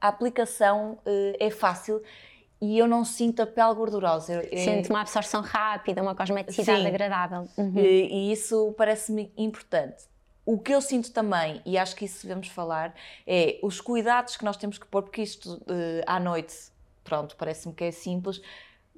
a 0.00 0.08
aplicação 0.08 0.98
é 1.38 1.50
fácil 1.50 2.02
e 2.64 2.78
eu 2.78 2.88
não 2.88 3.04
sinto 3.04 3.42
a 3.42 3.46
pele 3.46 3.74
gordurosa. 3.74 4.42
Sinto 4.56 4.88
uma 4.90 5.02
absorção 5.02 5.42
rápida, 5.42 6.00
uma 6.00 6.14
cosmeticidade 6.14 6.80
Sim. 6.80 6.86
agradável. 6.86 7.46
Uhum. 7.58 7.74
E, 7.76 8.30
e, 8.30 8.32
isso 8.32 8.74
parece-me 8.76 9.30
importante. 9.36 10.04
O 10.46 10.58
que 10.58 10.74
eu 10.74 10.80
sinto 10.80 11.10
também, 11.12 11.60
e 11.64 11.76
acho 11.76 11.94
que 11.94 12.04
isso 12.04 12.22
devemos 12.26 12.48
falar, 12.48 12.94
é 13.26 13.58
os 13.62 13.80
cuidados 13.80 14.36
que 14.36 14.44
nós 14.44 14.56
temos 14.56 14.78
que 14.78 14.86
pôr, 14.86 15.02
porque 15.02 15.22
isto 15.22 15.54
uh, 15.54 16.02
à 16.06 16.18
noite, 16.18 16.54
pronto, 17.02 17.36
parece-me 17.36 17.74
que 17.74 17.84
é 17.84 17.90
simples, 17.90 18.40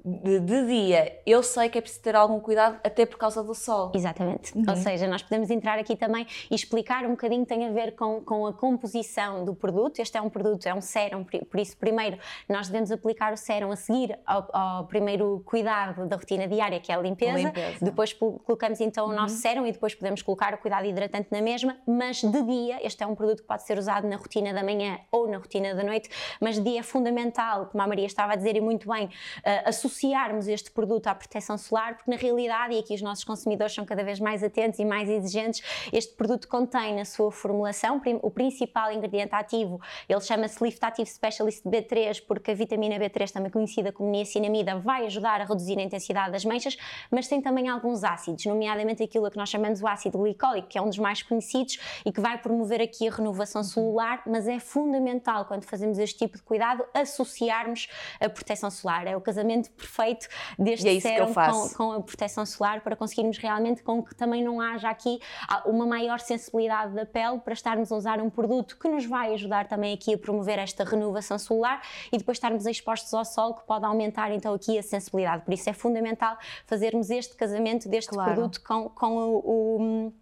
de, 0.05 0.39
de, 0.39 0.65
dia, 0.65 1.19
eu 1.25 1.43
sei 1.43 1.69
que 1.69 1.77
é 1.77 1.81
preciso 1.81 2.01
ter 2.01 2.15
algum 2.15 2.39
cuidado, 2.39 2.79
até 2.83 3.05
por 3.05 3.17
causa 3.17 3.43
do 3.43 3.53
sol. 3.53 3.91
Exatamente. 3.93 4.57
Uhum. 4.57 4.63
Ou 4.69 4.75
seja, 4.75 5.07
nós 5.07 5.21
podemos 5.21 5.49
entrar 5.49 5.77
aqui 5.77 5.95
também 5.95 6.25
e 6.49 6.55
explicar 6.55 7.05
um 7.05 7.11
bocadinho 7.11 7.45
tem 7.45 7.65
a 7.65 7.71
ver 7.71 7.95
com, 7.95 8.21
com 8.21 8.45
a 8.45 8.53
composição 8.53 9.43
do 9.43 9.53
produto. 9.53 9.99
Este 9.99 10.17
é 10.17 10.21
um 10.21 10.29
produto, 10.29 10.65
é 10.65 10.73
um 10.73 10.81
sérum, 10.81 11.23
por 11.23 11.59
isso, 11.59 11.75
primeiro, 11.77 12.17
nós 12.47 12.67
devemos 12.67 12.91
aplicar 12.91 13.33
o 13.33 13.37
sérum 13.37 13.71
a 13.71 13.75
seguir 13.75 14.17
ao, 14.25 14.47
ao 14.53 14.85
primeiro 14.85 15.41
cuidado 15.45 16.07
da 16.07 16.15
rotina 16.15 16.47
diária, 16.47 16.79
que 16.79 16.91
é 16.91 16.95
a 16.95 17.01
limpeza. 17.01 17.37
limpeza. 17.37 17.83
Depois 17.83 18.13
colocamos 18.13 18.79
então 18.79 19.07
o 19.07 19.13
nosso 19.13 19.35
uhum. 19.35 19.41
sérum 19.41 19.65
e 19.65 19.71
depois 19.71 19.93
podemos 19.93 20.21
colocar 20.21 20.53
o 20.53 20.57
cuidado 20.57 20.85
hidratante 20.85 21.27
na 21.31 21.41
mesma, 21.41 21.77
mas 21.85 22.21
de 22.21 22.41
dia, 22.43 22.79
este 22.85 23.03
é 23.03 23.07
um 23.07 23.15
produto 23.15 23.41
que 23.41 23.47
pode 23.47 23.63
ser 23.63 23.77
usado 23.77 24.07
na 24.07 24.15
rotina 24.15 24.53
da 24.53 24.63
manhã 24.63 24.99
ou 25.11 25.27
na 25.27 25.37
rotina 25.37 25.75
da 25.75 25.83
noite, 25.83 26.09
mas 26.39 26.55
de 26.55 26.61
dia 26.61 26.79
é 26.79 26.83
fundamental, 26.83 27.65
como 27.65 27.83
a 27.83 27.87
Maria 27.87 28.05
estava 28.05 28.33
a 28.33 28.35
dizer 28.35 28.55
e 28.55 28.61
muito 28.61 28.87
bem, 28.89 29.05
uh, 29.07 29.69
associarmos 29.87 30.47
este 30.47 30.69
produto 30.69 31.07
à 31.07 31.15
proteção 31.15 31.57
solar, 31.57 31.95
porque 31.95 32.11
na 32.11 32.17
realidade, 32.17 32.75
e 32.75 32.79
aqui 32.79 32.93
os 32.93 33.01
nossos 33.01 33.23
consumidores 33.23 33.73
são 33.73 33.85
cada 33.85 34.03
vez 34.03 34.19
mais 34.19 34.43
atentos 34.43 34.79
e 34.79 34.85
mais 34.85 35.09
exigentes, 35.09 35.63
este 35.91 36.13
produto 36.13 36.47
contém 36.47 36.95
na 36.95 37.05
sua 37.05 37.31
formulação 37.31 38.01
o 38.21 38.29
principal 38.29 38.91
ingrediente 38.91 39.33
ativo, 39.33 39.79
ele 40.07 40.21
chama-se 40.21 40.63
Lift 40.63 40.83
Active 40.83 41.09
Specialist 41.09 41.63
B3, 41.65 42.21
porque 42.27 42.51
a 42.51 42.53
vitamina 42.53 42.99
B3, 42.99 43.31
também 43.31 43.49
conhecida 43.49 43.91
como 43.91 44.09
niacinamida, 44.11 44.77
vai 44.77 45.05
ajudar 45.05 45.41
a 45.41 45.45
reduzir 45.45 45.79
a 45.79 45.81
intensidade 45.81 46.31
das 46.31 46.43
manchas, 46.43 46.77
mas 47.09 47.27
tem 47.27 47.41
também 47.41 47.69
alguns 47.69 48.03
ácidos, 48.03 48.45
nomeadamente 48.45 49.01
aquilo 49.01 49.29
que 49.31 49.37
nós 49.37 49.49
chamamos 49.49 49.81
o 49.81 49.87
ácido 49.87 50.17
glicólico, 50.17 50.67
que 50.67 50.77
é 50.77 50.81
um 50.81 50.89
dos 50.89 50.99
mais 50.99 51.23
conhecidos 51.23 51.79
e 52.05 52.11
que 52.11 52.19
vai 52.19 52.37
promover 52.37 52.81
aqui 52.81 53.07
a 53.07 53.11
renovação 53.11 53.63
celular, 53.63 54.21
mas 54.27 54.47
é 54.47 54.59
fundamental 54.59 55.45
quando 55.45 55.63
fazemos 55.63 55.97
este 55.97 56.17
tipo 56.17 56.37
de 56.37 56.43
cuidado 56.43 56.85
associarmos 56.93 57.87
a 58.19 58.29
proteção 58.29 58.69
solar. 58.69 59.07
É 59.07 59.15
o 59.15 59.21
casamento 59.21 59.71
perfeito 59.77 60.27
deste 60.57 60.87
é 60.87 60.99
sérum 60.99 61.33
com, 61.33 61.69
com, 61.69 61.91
a 61.91 62.01
proteção 62.01 62.45
solar 62.45 62.81
para 62.81 62.95
conseguirmos 62.95 63.37
realmente 63.37 63.83
com 63.83 64.03
que 64.03 64.15
também 64.15 64.43
não 64.43 64.59
haja 64.59 64.89
aqui 64.89 65.19
ah, 65.47 65.63
uma 65.65 65.85
maior 65.85 66.19
sensibilidade 66.19 66.93
da 66.93 67.05
pele 67.05 67.39
para 67.39 67.53
estarmos 67.53 67.91
a 67.91 67.95
usar 67.95 68.19
um 68.19 68.29
produto 68.29 68.77
que 68.77 68.87
nos 68.87 69.05
vai 69.05 69.33
ajudar 69.33 69.67
também 69.67 69.93
aqui 69.93 70.13
a 70.13 70.17
promover 70.17 70.59
esta 70.59 70.83
renovação 70.83 71.37
solar 71.37 71.81
e 72.11 72.17
depois 72.17 72.37
estarmos 72.37 72.65
expostos 72.65 73.13
ao 73.13 73.23
sol 73.23 73.53
que 73.53 73.65
pode 73.65 73.85
aumentar 73.85 74.31
então 74.31 74.53
aqui 74.53 74.77
a 74.77 74.83
sensibilidade. 74.83 75.43
Por 75.43 75.53
isso 75.53 75.69
é 75.69 75.73
fundamental 75.73 76.37
fazermos 76.65 77.09
este 77.09 77.35
casamento 77.35 77.87
deste 77.87 78.09
claro. 78.09 78.33
produto 78.33 78.61
com, 78.63 78.89
com 78.89 79.17
o, 79.17 80.07
o 80.07 80.13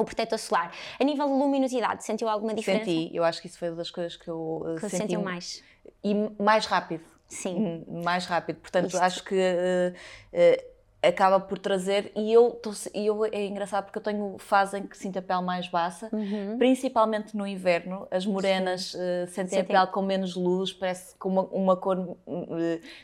o 0.00 0.04
protetor 0.04 0.38
solar. 0.38 0.72
A 0.98 1.04
nível 1.04 1.26
de 1.26 1.32
luminosidade, 1.32 2.04
sentiu 2.04 2.28
alguma 2.28 2.54
diferença? 2.54 2.84
Senti, 2.84 3.10
eu 3.14 3.24
acho 3.24 3.40
que 3.40 3.48
isso 3.48 3.58
foi 3.58 3.68
uma 3.68 3.76
das 3.76 3.90
coisas 3.90 4.16
que 4.16 4.28
eu 4.28 4.62
uh, 4.64 4.74
que 4.76 4.82
senti. 4.82 4.96
sentiu 4.96 5.22
mais? 5.22 5.62
E 6.04 6.14
mais 6.40 6.66
rápido. 6.66 7.04
Sim. 7.28 7.84
Mais 7.86 8.24
rápido. 8.24 8.56
Portanto, 8.56 8.86
Isto. 8.86 9.02
acho 9.02 9.24
que 9.24 9.34
uh, 9.34 9.92
uh, 10.32 11.06
acaba 11.06 11.38
por 11.38 11.58
trazer. 11.58 12.10
E 12.16 12.32
eu, 12.32 12.52
tô, 12.52 12.72
eu 12.94 13.24
é 13.26 13.44
engraçado 13.44 13.84
porque 13.84 13.98
eu 13.98 14.02
tenho 14.02 14.36
fase 14.38 14.78
em 14.78 14.86
que 14.86 14.96
sinto 14.96 15.18
a 15.18 15.22
pele 15.22 15.42
mais 15.42 15.68
baça, 15.68 16.08
uhum. 16.10 16.56
principalmente 16.56 17.36
no 17.36 17.46
inverno. 17.46 18.08
As 18.10 18.24
morenas 18.24 18.94
uh, 18.94 19.26
sentem 19.28 19.60
a 19.60 19.64
pele 19.64 19.86
com 19.88 20.00
menos 20.00 20.34
luz, 20.34 20.72
parece 20.72 21.14
com 21.16 21.28
uma, 21.28 21.42
uma 21.42 21.76
cor 21.76 22.16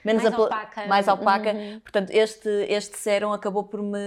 menos 0.02 0.22
mais 0.22 0.38
opaca. 0.38 0.86
Mais 0.86 1.08
opaca. 1.08 1.52
Uhum. 1.52 1.80
Portanto, 1.80 2.10
este, 2.10 2.48
este 2.68 2.96
sérum 2.96 3.30
acabou 3.30 3.64
por 3.64 3.82
me 3.82 3.98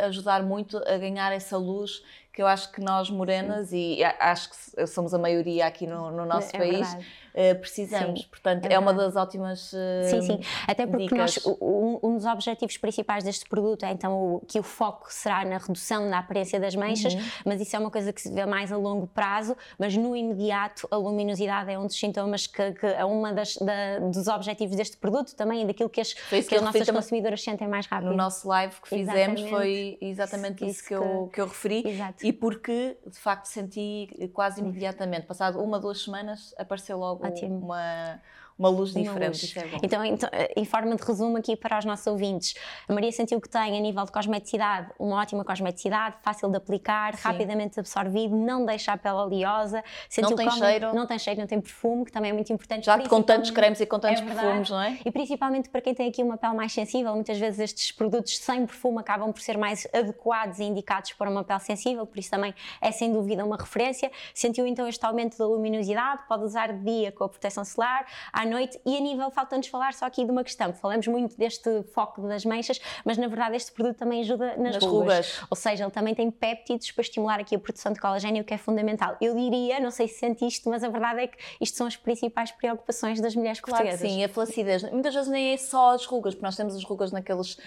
ajudar 0.00 0.42
muito 0.42 0.76
a 0.78 0.98
ganhar 0.98 1.32
essa 1.32 1.56
luz 1.56 2.02
que 2.32 2.40
eu 2.40 2.46
acho 2.46 2.72
que 2.72 2.80
nós 2.80 3.10
morenas, 3.10 3.68
Sim. 3.68 3.96
e 3.98 4.04
acho 4.04 4.48
que 4.48 4.86
somos 4.86 5.12
a 5.12 5.18
maioria 5.18 5.66
aqui 5.66 5.86
no, 5.86 6.10
no 6.10 6.24
nosso 6.24 6.48
é 6.56 6.58
país, 6.58 6.88
verdade 6.88 7.06
uh, 7.34 7.58
precisamos. 7.60 8.22
Sim, 8.22 8.26
Portanto, 8.28 8.66
é, 8.66 8.74
é, 8.74 8.78
uma 8.78 8.92
das 8.92 9.16
ótimas 9.16 9.72
uh, 9.72 9.76
Sim, 10.08 10.22
sim. 10.22 10.40
Até 10.66 10.86
porque 10.86 11.14
nós, 11.14 11.38
um, 11.46 11.98
um, 12.02 12.16
dos 12.16 12.26
objetivos 12.26 12.76
principais 12.76 13.24
deste 13.24 13.48
produto 13.48 13.84
é 13.84 13.92
então 13.92 14.36
o, 14.36 14.40
que 14.46 14.58
o 14.58 14.62
foco 14.62 15.06
será 15.12 15.44
na 15.44 15.58
redução 15.58 16.08
da 16.08 16.18
aparência 16.18 16.58
das 16.58 16.74
manchas, 16.74 17.14
uhum. 17.14 17.22
mas 17.44 17.60
isso 17.60 17.74
é 17.74 17.78
uma 17.78 17.90
coisa 17.90 18.12
que 18.12 18.20
se 18.20 18.32
vê 18.32 18.46
mais 18.46 18.72
a 18.72 18.76
longo 18.76 19.06
prazo, 19.06 19.56
mas 19.78 19.96
no 19.96 20.16
imediato 20.16 20.86
a 20.90 20.96
luminosidade 20.96 21.70
é 21.70 21.78
um 21.78 21.86
dos 21.86 21.98
sintomas 21.98 22.46
que, 22.46 22.72
que 22.72 22.86
é 22.86 23.04
uma 23.04 23.32
das 23.32 23.56
da, 23.56 23.98
dos 23.98 24.28
objetivos 24.28 24.76
deste 24.76 24.96
produto 24.96 25.34
também 25.34 25.62
e 25.62 25.66
daquilo 25.66 25.88
que 25.88 26.00
as, 26.00 26.12
que, 26.12 26.42
que 26.42 26.54
as 26.54 26.62
nossas 26.62 26.88
consumidoras 26.90 27.42
sentem 27.42 27.68
mais 27.68 27.86
rápido. 27.86 28.10
No 28.10 28.16
nosso 28.16 28.46
live 28.48 28.74
que 28.80 28.88
fizemos 28.88 29.40
exatamente. 29.40 29.50
foi 29.50 29.98
exatamente 30.00 30.64
isso, 30.64 30.70
isso 30.70 30.88
que, 30.88 30.94
eu, 30.94 31.30
que 31.32 31.40
eu 31.40 31.46
referi 31.46 31.86
Exato. 31.86 32.26
e 32.26 32.32
porque 32.32 32.96
de 33.06 33.18
facto 33.18 33.46
senti 33.46 34.30
quase 34.32 34.60
imediatamente, 34.60 35.26
passado 35.26 35.60
uma, 35.60 35.78
duas 35.78 36.02
semanas, 36.02 36.54
apareceu 36.58 36.98
logo 36.98 37.21
Ótimo. 37.22 37.58
uma 37.58 38.20
uma 38.62 38.68
luz 38.68 38.92
diferente. 38.94 39.54
Luz. 39.54 39.56
É 39.56 39.78
então, 39.82 40.04
então, 40.04 40.30
em 40.56 40.64
forma 40.64 40.94
de 40.94 41.02
resumo 41.02 41.36
aqui 41.36 41.56
para 41.56 41.78
os 41.78 41.84
nossos 41.84 42.06
ouvintes, 42.06 42.54
a 42.88 42.92
Maria 42.92 43.10
sentiu 43.10 43.40
que 43.40 43.48
tem, 43.48 43.76
a 43.76 43.80
nível 43.80 44.04
de 44.04 44.12
cosmeticidade, 44.12 44.90
uma 44.98 45.20
ótima 45.20 45.44
cosmeticidade, 45.44 46.16
fácil 46.22 46.48
de 46.48 46.56
aplicar, 46.56 47.14
Sim. 47.14 47.22
rapidamente 47.24 47.80
absorvido, 47.80 48.36
não 48.36 48.64
deixa 48.64 48.92
a 48.92 48.96
pele 48.96 49.16
oleosa. 49.16 49.82
Sentiu 50.08 50.30
não 50.30 50.36
tem 50.36 50.46
como, 50.46 50.58
cheiro. 50.58 50.94
Não 50.94 51.06
tem 51.06 51.18
cheiro, 51.18 51.40
não 51.40 51.46
tem 51.46 51.60
perfume, 51.60 52.04
que 52.04 52.12
também 52.12 52.30
é 52.30 52.34
muito 52.34 52.52
importante. 52.52 52.86
Já 52.86 52.98
com 53.08 53.22
tantos 53.22 53.50
cremes 53.50 53.80
e 53.80 53.86
com 53.86 53.98
tantos 53.98 54.22
é 54.22 54.24
perfumes, 54.24 54.70
não 54.70 54.80
é? 54.80 54.98
E 55.04 55.10
principalmente 55.10 55.68
para 55.68 55.80
quem 55.80 55.94
tem 55.94 56.08
aqui 56.08 56.22
uma 56.22 56.36
pele 56.36 56.54
mais 56.54 56.72
sensível, 56.72 57.12
muitas 57.14 57.38
vezes 57.38 57.58
estes 57.58 57.90
produtos 57.90 58.38
sem 58.38 58.64
perfume 58.64 59.00
acabam 59.00 59.32
por 59.32 59.40
ser 59.40 59.58
mais 59.58 59.86
adequados 59.92 60.58
e 60.60 60.64
indicados 60.64 61.12
para 61.12 61.28
uma 61.28 61.42
pele 61.42 61.60
sensível, 61.60 62.06
por 62.06 62.18
isso 62.18 62.30
também 62.30 62.54
é 62.80 62.92
sem 62.92 63.12
dúvida 63.12 63.44
uma 63.44 63.56
referência. 63.56 64.10
Sentiu 64.34 64.66
então 64.66 64.86
este 64.86 65.04
aumento 65.04 65.36
da 65.36 65.46
luminosidade, 65.46 66.22
pode 66.28 66.44
usar 66.44 66.72
de 66.72 66.84
dia 66.84 67.12
com 67.12 67.24
a 67.24 67.28
proteção 67.28 67.64
solar, 67.64 68.06
à 68.32 68.44
noite 68.52 68.80
e 68.84 68.96
a 68.96 69.00
nível, 69.00 69.30
falta-nos 69.30 69.66
falar 69.66 69.94
só 69.94 70.06
aqui 70.06 70.24
de 70.24 70.30
uma 70.30 70.44
questão, 70.44 70.72
falamos 70.72 71.06
muito 71.06 71.36
deste 71.36 71.82
foco 71.92 72.22
das 72.28 72.44
manchas, 72.44 72.80
mas 73.04 73.18
na 73.18 73.26
verdade 73.26 73.56
este 73.56 73.72
produto 73.72 73.96
também 73.96 74.20
ajuda 74.20 74.56
nas, 74.56 74.74
nas 74.74 74.84
rugas. 74.84 74.90
rugas. 74.90 75.40
Ou 75.50 75.56
seja, 75.56 75.84
ele 75.84 75.90
também 75.90 76.14
tem 76.14 76.30
péptidos 76.30 76.90
para 76.90 77.02
estimular 77.02 77.40
aqui 77.40 77.54
a 77.54 77.58
produção 77.58 77.92
de 77.92 78.00
colagênio, 78.00 78.44
que 78.44 78.54
é 78.54 78.58
fundamental. 78.58 79.16
Eu 79.20 79.34
diria, 79.34 79.80
não 79.80 79.90
sei 79.90 80.08
se 80.08 80.18
sente 80.18 80.46
isto, 80.46 80.68
mas 80.68 80.84
a 80.84 80.88
verdade 80.88 81.20
é 81.20 81.26
que 81.26 81.36
isto 81.60 81.76
são 81.76 81.86
as 81.86 81.96
principais 81.96 82.50
preocupações 82.50 83.20
das 83.20 83.34
mulheres 83.34 83.60
claro 83.60 83.84
portuguesas. 83.84 84.10
sim, 84.10 84.24
a 84.24 84.28
flacidez. 84.28 84.82
Muitas 84.90 85.14
vezes 85.14 85.30
nem 85.30 85.52
é 85.52 85.56
só 85.56 85.94
as 85.94 86.04
rugas, 86.04 86.34
porque 86.34 86.46
nós 86.46 86.56
temos 86.56 86.76
as 86.76 86.84
rugas 86.84 87.12
naqueles, 87.12 87.54
uh, 87.54 87.58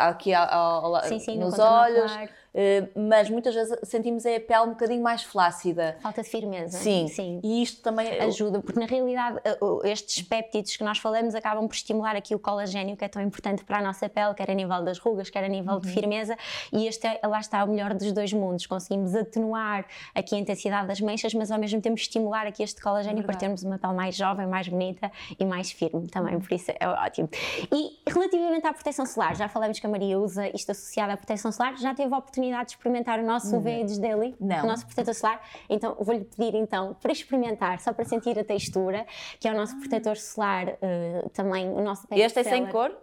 aqui 0.00 0.32
ao, 0.34 0.94
ao, 0.94 1.02
sim, 1.04 1.18
sim, 1.18 1.38
nos 1.38 1.56
no 1.56 1.64
olhos. 1.64 2.12
Eh, 2.58 2.88
mas 2.96 3.28
muitas 3.28 3.54
vezes 3.54 3.78
sentimos 3.82 4.24
a 4.24 4.40
pele 4.40 4.62
um 4.62 4.70
bocadinho 4.70 5.02
mais 5.02 5.22
flácida. 5.22 5.98
Falta 6.00 6.22
de 6.22 6.28
firmeza. 6.28 6.78
Sim. 6.78 7.06
Sim. 7.08 7.38
E 7.44 7.62
isto 7.62 7.82
também 7.82 8.18
ajuda, 8.18 8.62
porque 8.62 8.80
na 8.80 8.86
realidade 8.86 9.38
eh, 9.44 9.58
estes 9.84 10.22
péptidos 10.22 10.74
que 10.74 10.82
nós 10.82 10.96
falamos 10.96 11.34
acabam 11.34 11.68
por 11.68 11.74
estimular 11.74 12.16
aqui 12.16 12.34
o 12.34 12.38
colagênio, 12.38 12.96
que 12.96 13.04
é 13.04 13.08
tão 13.08 13.20
importante 13.20 13.62
para 13.62 13.78
a 13.78 13.82
nossa 13.82 14.08
pele, 14.08 14.32
quer 14.32 14.50
a 14.50 14.54
nível 14.54 14.82
das 14.82 14.98
rugas, 14.98 15.28
quer 15.28 15.44
a 15.44 15.48
nível 15.48 15.74
uhum. 15.74 15.80
de 15.80 15.90
firmeza, 15.92 16.34
e 16.72 16.86
este 16.86 17.06
é, 17.06 17.20
lá 17.26 17.40
está 17.40 17.62
o 17.62 17.68
melhor 17.68 17.92
dos 17.92 18.10
dois 18.12 18.32
mundos. 18.32 18.66
Conseguimos 18.66 19.14
atenuar 19.14 19.84
aqui 20.14 20.34
a 20.34 20.38
intensidade 20.38 20.88
das 20.88 21.00
manchas, 21.00 21.34
mas 21.34 21.50
ao 21.50 21.58
mesmo 21.58 21.82
tempo 21.82 21.96
estimular 21.96 22.46
aqui 22.46 22.62
este 22.62 22.80
colagênio 22.80 23.22
para 23.22 23.36
termos 23.36 23.62
uma 23.62 23.78
pele 23.78 23.92
mais 23.92 24.16
jovem, 24.16 24.46
mais 24.46 24.66
bonita 24.66 25.12
e 25.38 25.44
mais 25.44 25.70
firme 25.70 26.08
também, 26.08 26.40
por 26.40 26.50
isso 26.54 26.72
é 26.80 26.88
ótimo. 26.88 27.28
E 27.70 27.98
relativamente 28.08 28.66
à 28.66 28.72
proteção 28.72 29.04
solar, 29.04 29.36
já 29.36 29.46
falamos 29.46 29.78
que 29.78 29.86
a 29.86 29.90
Maria 29.90 30.18
usa 30.18 30.48
isto 30.54 30.70
associado 30.70 31.12
à 31.12 31.16
proteção 31.18 31.52
solar, 31.52 31.76
já 31.76 31.94
teve 31.94 32.14
a 32.14 32.16
oportunidade 32.16 32.45
oportunidade 32.46 32.68
de 32.68 32.76
experimentar 32.76 33.18
o 33.18 33.22
nosso 33.24 33.56
UV 33.56 33.82
Age 33.82 34.00
Daily, 34.00 34.36
Não. 34.40 34.64
o 34.64 34.66
nosso 34.66 34.86
protetor 34.86 35.14
solar. 35.14 35.40
Então 35.68 35.96
vou-lhe 36.00 36.24
pedir 36.24 36.56
então 36.56 36.94
para 37.00 37.12
experimentar, 37.12 37.80
só 37.80 37.92
para 37.92 38.04
sentir 38.04 38.38
a 38.38 38.44
textura, 38.44 39.06
que 39.40 39.48
é 39.48 39.52
o 39.52 39.56
nosso 39.56 39.74
ah. 39.76 39.80
protetor 39.80 40.16
solar, 40.16 40.68
uh, 40.68 41.28
também 41.30 41.68
o 41.68 41.82
nosso 41.82 42.06
Este 42.10 42.40
é 42.40 42.44
sem 42.44 42.66
cor? 42.66 42.96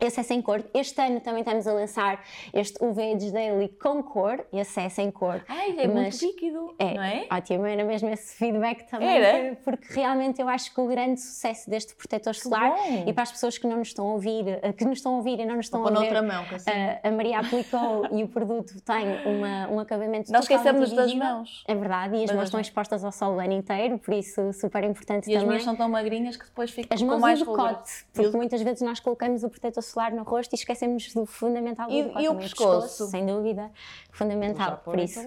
Esse 0.00 0.20
é 0.20 0.22
sem 0.22 0.40
cor. 0.40 0.64
Este 0.72 0.98
ano 1.00 1.20
também 1.20 1.40
estamos 1.40 1.66
a 1.66 1.72
lançar 1.74 2.24
este 2.54 2.82
UV 2.82 3.16
Daily 3.30 3.68
com 3.68 4.02
cor. 4.02 4.42
Esse 4.50 4.80
é 4.80 4.88
sem 4.88 5.10
cor. 5.10 5.44
Ai, 5.46 5.74
é 5.78 5.86
muito 5.86 6.24
líquido, 6.24 6.74
é, 6.78 6.94
não 6.94 7.02
é? 7.02 7.26
Ótimo, 7.30 7.66
era 7.66 7.84
mesmo 7.84 8.08
esse 8.08 8.34
feedback 8.34 8.88
também. 8.90 9.08
Era? 9.08 9.56
Porque 9.56 9.92
realmente 9.92 10.40
eu 10.40 10.48
acho 10.48 10.74
que 10.74 10.80
o 10.80 10.86
grande 10.86 11.20
sucesso 11.20 11.68
deste 11.68 11.94
protetor 11.94 12.34
solar 12.34 12.72
e 13.06 13.12
para 13.12 13.24
as 13.24 13.30
pessoas 13.30 13.58
que 13.58 13.66
não 13.66 13.76
nos 13.76 13.88
estão 13.88 14.08
a 14.08 14.12
ouvir, 14.14 14.58
eh, 14.62 14.72
que 14.72 14.86
nos 14.86 14.98
estão 14.98 15.14
a 15.14 15.16
ouvir 15.18 15.38
e 15.38 15.44
não 15.44 15.56
nos 15.56 15.66
estão 15.66 15.82
Vou 15.82 15.94
a 15.94 16.00
outra 16.00 16.22
mão, 16.22 16.44
assim. 16.50 16.70
a, 16.70 17.08
a 17.08 17.10
Maria 17.10 17.40
aplicou 17.40 18.06
e 18.16 18.24
o 18.24 18.28
produto 18.28 18.80
tem 18.80 19.26
uma, 19.26 19.68
um 19.68 19.78
acabamento 19.80 20.32
Nós 20.32 20.44
esquecemos 20.44 20.92
das 20.92 21.12
mãos. 21.12 21.62
É 21.68 21.74
verdade, 21.74 22.16
e 22.16 22.24
as 22.24 22.30
Mas 22.30 22.36
mãos 22.36 22.44
estão 22.44 22.60
expostas 22.60 23.04
ao 23.04 23.12
sol 23.12 23.34
o 23.34 23.38
ano 23.38 23.52
inteiro, 23.52 23.98
por 23.98 24.14
isso 24.14 24.52
super 24.54 24.82
importante 24.84 25.30
e 25.30 25.34
também. 25.34 25.34
E 25.34 25.36
as 25.36 25.44
mãos 25.44 25.64
são 25.64 25.76
tão 25.76 25.88
magrinhas 25.90 26.36
que 26.38 26.46
depois 26.46 26.70
ficam 26.70 26.96
com 26.96 27.18
mais 27.18 27.40
As 27.40 27.46
mãos 27.46 27.58
do 27.58 27.64
decote, 27.64 27.90
porque 28.14 28.36
muitas 28.36 28.62
vezes 28.62 28.80
nós 28.80 28.98
colocamos 28.98 29.44
o 29.44 29.50
protetor 29.50 29.82
solar 29.90 30.12
no 30.12 30.22
rosto 30.22 30.52
e 30.52 30.56
esquecemos 30.56 31.12
do 31.12 31.26
fundamental 31.26 31.88
do 31.88 31.94
e, 31.94 32.24
e 32.24 32.28
o 32.28 32.34
pescoço? 32.36 32.86
pescoço? 32.86 33.10
Sem 33.10 33.26
dúvida, 33.26 33.70
fundamental. 34.12 34.80
Por 34.84 34.98
isso. 34.98 35.20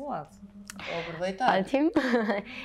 Vou 0.78 1.00
aproveitar. 1.02 1.60
Ótimo. 1.60 1.92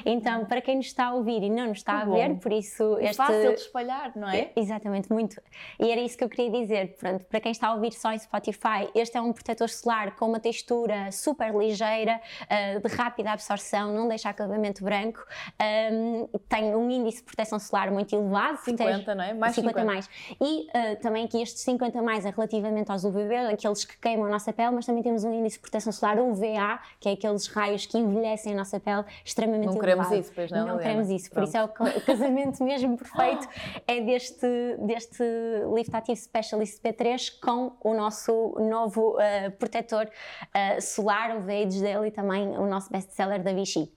Então, 0.04 0.44
para 0.46 0.60
quem 0.60 0.76
nos 0.76 0.86
está 0.86 1.06
a 1.06 1.14
ouvir 1.14 1.42
e 1.42 1.50
não 1.50 1.68
nos 1.68 1.78
está 1.78 1.98
Que 1.98 2.10
a 2.10 2.14
ver, 2.14 2.28
bom. 2.30 2.36
por 2.38 2.52
isso 2.52 2.96
É 2.98 3.04
este... 3.04 3.16
fácil 3.16 3.54
de 3.54 3.60
espalhar, 3.60 4.12
não 4.16 4.28
é? 4.28 4.50
Exatamente, 4.56 5.12
muito. 5.12 5.40
E 5.78 5.90
era 5.90 6.00
isso 6.00 6.16
que 6.16 6.24
eu 6.24 6.28
queria 6.28 6.50
dizer. 6.50 6.96
Pronto, 6.98 7.24
para 7.24 7.40
quem 7.40 7.52
está 7.52 7.68
a 7.68 7.74
ouvir 7.74 7.92
só 7.92 8.12
em 8.12 8.18
Spotify, 8.18 8.88
este 8.94 9.16
é 9.16 9.20
um 9.20 9.32
protetor 9.32 9.68
solar 9.68 10.16
com 10.16 10.26
uma 10.26 10.40
textura 10.40 11.10
super 11.12 11.54
ligeira, 11.54 12.20
ah, 12.48 12.78
de 12.82 12.94
rápida 12.94 13.32
absorção, 13.32 13.92
não 13.92 14.08
deixa 14.08 14.28
acabamento 14.30 14.82
branco, 14.82 15.24
tem 16.48 16.74
um 16.74 16.90
índice 16.90 17.18
de 17.18 17.24
proteção 17.24 17.58
solar 17.58 17.90
muito 17.90 18.14
elevado. 18.14 18.58
50, 18.58 19.14
não 19.14 19.24
é? 19.24 19.34
Mais 19.34 19.54
50 19.54 19.80
50. 19.80 19.84
mais. 19.84 20.08
E 20.40 20.66
ah, 20.72 20.96
também 20.96 21.24
aqui 21.24 21.42
estes 21.42 21.62
50 21.62 22.00
mais 22.02 22.24
é 22.24 22.30
relativamente 22.30 22.90
aos 22.90 23.04
UVB, 23.04 23.34
aqueles 23.52 23.84
que 23.84 23.96
queimam 23.98 24.26
a 24.26 24.30
nossa 24.30 24.52
pele, 24.52 24.70
mas 24.70 24.86
também 24.86 25.02
temos 25.02 25.24
um 25.24 25.32
índice 25.32 25.56
de 25.56 25.62
proteção 25.62 25.92
solar 25.92 26.18
UVA, 26.18 26.80
que 27.00 27.08
é 27.08 27.12
aqueles 27.12 27.46
raios 27.48 27.86
que 27.86 27.97
envelhecem 27.98 28.52
a 28.52 28.56
nossa 28.56 28.78
pele 28.80 29.04
extremamente 29.24 29.66
Não 29.66 29.72
elevado. 29.74 30.08
queremos 30.08 30.26
isso, 30.26 30.32
pois 30.34 30.50
não, 30.50 30.58
Não 30.58 30.64
Liliana? 30.76 30.82
queremos 30.82 31.10
isso, 31.10 31.30
por 31.30 31.42
isso 31.42 31.56
é 31.56 31.64
o 31.64 31.68
ca- 31.68 31.84
o 31.84 32.00
casamento 32.00 32.62
mesmo 32.64 32.96
perfeito 32.98 33.48
é 33.86 34.00
deste, 34.00 34.46
deste 34.80 35.22
Lift 35.74 35.94
Active 35.94 36.16
Specialist 36.16 36.82
P3 36.82 37.40
com 37.40 37.72
o 37.82 37.94
nosso 37.94 38.54
novo 38.60 39.16
ah, 39.18 39.50
protetor 39.58 40.08
ah, 40.54 40.80
solar, 40.80 41.36
o 41.36 41.40
Vage 41.40 41.80
dele 41.80 42.08
e 42.08 42.10
também 42.10 42.48
o 42.58 42.66
nosso 42.66 42.90
best-seller 42.90 43.42
da 43.42 43.52
Vichy. 43.52 43.92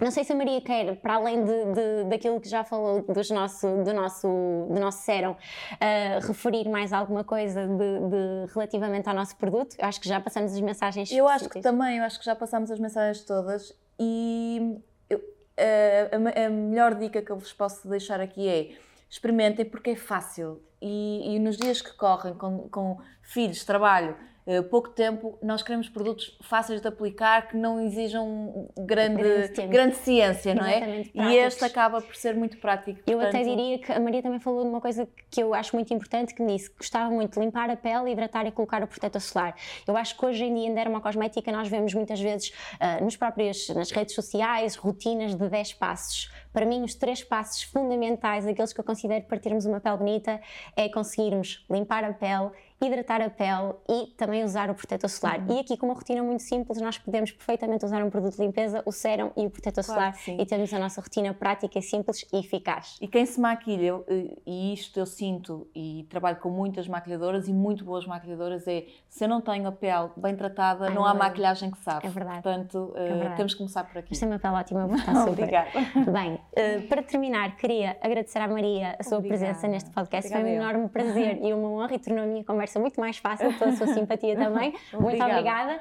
Não 0.00 0.10
sei 0.10 0.24
se 0.24 0.32
a 0.32 0.36
Maria 0.36 0.60
quer, 0.60 0.96
para 0.96 1.14
além 1.14 1.44
de, 1.44 1.64
de- 1.74 2.04
daquilo 2.08 2.40
que 2.40 2.48
já 2.48 2.64
falou 2.64 3.02
dos 3.02 3.30
nosso, 3.30 3.66
do, 3.84 3.92
nosso, 3.92 4.26
do 4.70 4.80
nosso 4.80 5.02
sérum, 5.02 5.36
ah, 5.80 6.18
referir 6.26 6.68
mais 6.68 6.92
alguma 6.92 7.22
coisa 7.22 7.66
de, 7.66 7.76
de- 7.76 8.52
relativamente 8.54 9.08
ao 9.08 9.14
nosso 9.14 9.36
produto. 9.36 9.76
Eu 9.78 9.86
acho 9.86 10.00
que 10.00 10.08
já 10.08 10.18
passamos 10.20 10.52
as 10.54 10.60
mensagens. 10.60 11.10
Eu 11.12 11.28
acho 11.28 11.48
que 11.48 11.60
também, 11.60 11.98
eu 11.98 12.04
acho 12.04 12.18
que 12.18 12.24
já 12.24 12.34
passámos 12.34 12.70
as 12.70 12.78
mensagens 12.78 13.24
todas 13.24 13.74
e 13.98 14.78
eu- 15.10 15.20
a, 15.58 16.42
a 16.42 16.46
a 16.46 16.50
melhor 16.50 16.94
dica 16.94 17.20
que 17.20 17.30
eu 17.30 17.36
vos 17.36 17.52
posso 17.52 17.86
deixar 17.88 18.20
aqui 18.20 18.48
é 18.48 18.70
experimentem 19.10 19.64
porque 19.64 19.90
é 19.90 19.96
fácil 19.96 20.62
e, 20.80 21.34
e 21.34 21.38
nos 21.38 21.56
dias 21.58 21.82
que 21.82 21.92
correm 21.94 22.32
com, 22.34 22.68
com 22.70 22.98
filhos, 23.22 23.64
trabalho, 23.64 24.12
eh, 24.12 24.29
pouco 24.70 24.88
tempo, 24.90 25.38
nós 25.42 25.62
queremos 25.62 25.88
produtos 25.88 26.36
fáceis 26.42 26.80
de 26.80 26.88
aplicar 26.88 27.48
que 27.48 27.56
não 27.56 27.80
exijam 27.80 28.68
grande, 28.78 29.22
Grande 29.68 29.96
ciência, 29.96 30.54
não 30.54 30.64
é? 30.64 31.04
E 31.14 31.36
este 31.36 31.64
acaba 31.64 32.00
por 32.00 32.16
ser 32.16 32.34
muito 32.34 32.58
prático. 32.58 33.00
Eu 33.06 33.20
até 33.20 33.30
portanto- 33.38 33.56
diria 33.56 33.78
que 33.78 33.92
a 33.92 34.00
Maria 34.00 34.22
também 34.22 34.40
falou 34.40 34.62
de 34.62 34.68
uma 34.68 34.80
coisa 34.80 35.08
que 35.30 35.42
eu 35.42 35.54
acho 35.54 35.74
muito 35.76 35.92
importante, 35.92 36.34
que 36.34 36.42
me 36.42 36.56
disse 36.56 36.70
que 36.70 36.78
gostava 36.78 37.10
muito 37.10 37.34
de 37.34 37.40
limpar 37.40 37.70
a 37.70 37.76
pele, 37.76 38.10
hidratar 38.10 38.46
e 38.46 38.50
colocar 38.50 38.82
o 38.82 38.86
protetor 38.86 39.20
solar. 39.20 39.54
Eu 39.86 39.96
acho 39.96 40.16
que 40.16 40.24
hoje 40.24 40.44
em 40.44 40.54
dia 40.54 40.68
em 40.68 40.74
dermocosmética 40.74 41.52
nós 41.52 41.68
vemos 41.68 41.94
muitas 41.94 42.20
vezes 42.20 42.52
ah, 42.78 43.00
nos 43.00 43.16
próprios, 43.16 43.68
nas 43.70 43.90
redes 43.90 44.14
sociais 44.14 44.74
rotinas 44.76 45.34
de 45.34 45.48
10 45.48 45.74
passos. 45.74 46.30
Para 46.52 46.66
mim, 46.66 46.82
os 46.82 46.94
três 46.94 47.22
passos 47.22 47.62
fundamentais, 47.62 48.46
aqueles 48.46 48.72
que 48.72 48.80
eu 48.80 48.84
considero 48.84 49.24
para 49.24 49.38
termos 49.38 49.66
uma 49.66 49.80
pele 49.80 49.96
bonita, 49.98 50.40
é 50.76 50.88
conseguirmos 50.88 51.64
limpar 51.70 52.02
a 52.02 52.12
pele, 52.12 52.50
hidratar 52.82 53.20
a 53.20 53.28
pele 53.30 53.74
e 53.88 54.06
também 54.16 54.42
usar 54.44 54.70
o 54.70 54.74
protetor 54.74 55.08
solar. 55.10 55.38
Uhum. 55.40 55.56
E 55.56 55.60
aqui, 55.60 55.76
com 55.76 55.86
uma 55.86 55.94
rotina 55.94 56.22
muito 56.22 56.42
simples, 56.42 56.80
nós 56.80 56.98
podemos 56.98 57.30
perfeitamente 57.30 57.84
usar 57.84 58.02
um 58.02 58.08
produto 58.10 58.36
de 58.36 58.42
limpeza, 58.42 58.82
o 58.86 58.92
sérum 58.92 59.30
e 59.36 59.46
o 59.46 59.50
protetor 59.50 59.84
Claro 59.84 60.16
solar 60.16 60.40
e 60.40 60.46
temos 60.46 60.72
a 60.72 60.78
nossa 60.78 61.00
rotina 61.00 61.34
prática, 61.34 61.80
simples 61.82 62.26
e 62.32 62.38
eficaz. 62.38 62.96
E 63.00 63.06
quem 63.08 63.26
se 63.26 63.40
maquilha, 63.40 63.86
eu- 63.86 64.04
e 64.46 64.72
isto 64.72 64.98
eu 64.98 65.06
sinto, 65.06 65.68
e 65.74 66.06
trabalho 66.08 66.36
com 66.38 66.48
muitas 66.50 66.88
maquilhadoras 66.88 67.48
e 67.48 67.52
muito 67.52 67.84
boas 67.84 68.06
maquilhadoras, 68.06 68.66
é 68.66 68.86
se 69.08 69.24
eu 69.24 69.28
não 69.28 69.40
tenho 69.40 69.66
a 69.66 69.72
pele 69.72 70.10
bem 70.16 70.34
tratada, 70.36 70.88
não 70.90 71.04
há 71.04 71.10
é. 71.10 71.14
maquilhagem 71.14 71.70
que 71.70 71.78
sabe. 71.78 72.06
É 72.06 72.10
verdade. 72.10 72.42
Portanto, 72.42 72.92
eh, 72.96 73.08
verdade. 73.08 73.36
temos 73.36 73.52
que 73.54 73.58
começar 73.58 73.84
por 73.84 73.98
aqui. 73.98 74.08
Mas 74.10 74.18
tem 74.18 74.28
uma 74.28 74.38
pele 74.38 74.54
ótima, 74.54 74.86
vou 74.88 74.96
estar 74.96 75.14
super. 75.14 75.30
Obrigada. 75.32 75.70
Bem, 76.12 76.38
eh, 76.54 76.78
para 76.82 77.02
terminar, 77.02 77.56
queria 77.56 77.96
agradecer 78.00 78.38
à 78.38 78.48
Maria 78.48 78.96
a 78.98 79.02
sua 79.02 79.18
Obrigada. 79.18 79.40
presença 79.44 79.68
neste 79.68 79.90
podcast. 79.90 80.28
Obrigada 80.30 80.44
Foi 80.44 80.50
um 80.50 80.54
eu. 80.56 80.62
enorme 80.70 80.88
prazer 80.88 81.38
e 81.44 81.52
uma 81.52 81.68
honra 81.70 81.94
e 81.94 81.98
tornou 81.98 82.24
a 82.24 82.26
minha 82.26 82.44
conversa 82.44 82.69
muito 82.78 83.00
mais 83.00 83.18
fácil 83.18 83.52
pela 83.58 83.72
sua 83.72 83.86
simpatia 83.88 84.36
também. 84.36 84.74
Muito 84.92 85.22
Obrigada. 85.22 85.80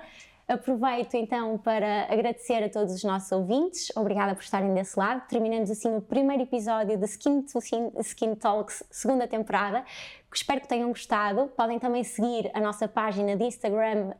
Aproveito 0.50 1.14
então 1.14 1.60
para 1.60 2.12
agradecer 2.12 2.64
a 2.64 2.70
todos 2.70 2.92
os 2.92 3.04
nossos 3.04 3.32
ouvintes. 3.32 3.92
Obrigada 3.96 4.34
por 4.34 4.42
estarem 4.42 4.74
desse 4.74 4.98
lado. 4.98 5.22
Terminamos 5.28 5.70
assim 5.70 5.96
o 5.96 6.02
primeiro 6.02 6.42
episódio 6.42 6.98
de 6.98 7.06
Skin 7.06 7.44
to 7.44 7.60
Skin, 7.60 7.92
Skin 8.00 8.34
Talks, 8.34 8.82
segunda 8.90 9.28
temporada. 9.28 9.86
Espero 10.34 10.60
que 10.60 10.68
tenham 10.68 10.90
gostado. 10.90 11.50
Podem 11.56 11.78
também 11.78 12.04
seguir 12.04 12.50
a 12.56 12.60
nossa 12.60 12.88
página 12.88 13.36
de 13.36 13.44
Instagram, 13.44 14.16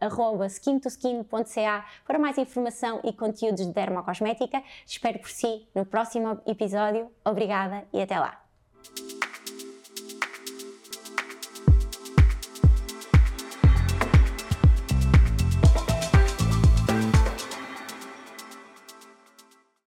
skintoskin.ca, 0.50 1.86
para 2.06 2.20
mais 2.20 2.38
informação 2.38 3.00
e 3.04 3.12
conteúdos 3.12 3.66
de 3.66 3.74
dermocosmética. 3.74 4.62
Espero 4.86 5.18
por 5.18 5.32
si 5.32 5.68
no 5.74 5.84
próximo 5.84 6.40
episódio. 6.46 7.10
Obrigada 7.26 7.88
e 7.92 8.04
até 8.04 8.20
lá. 8.20 8.40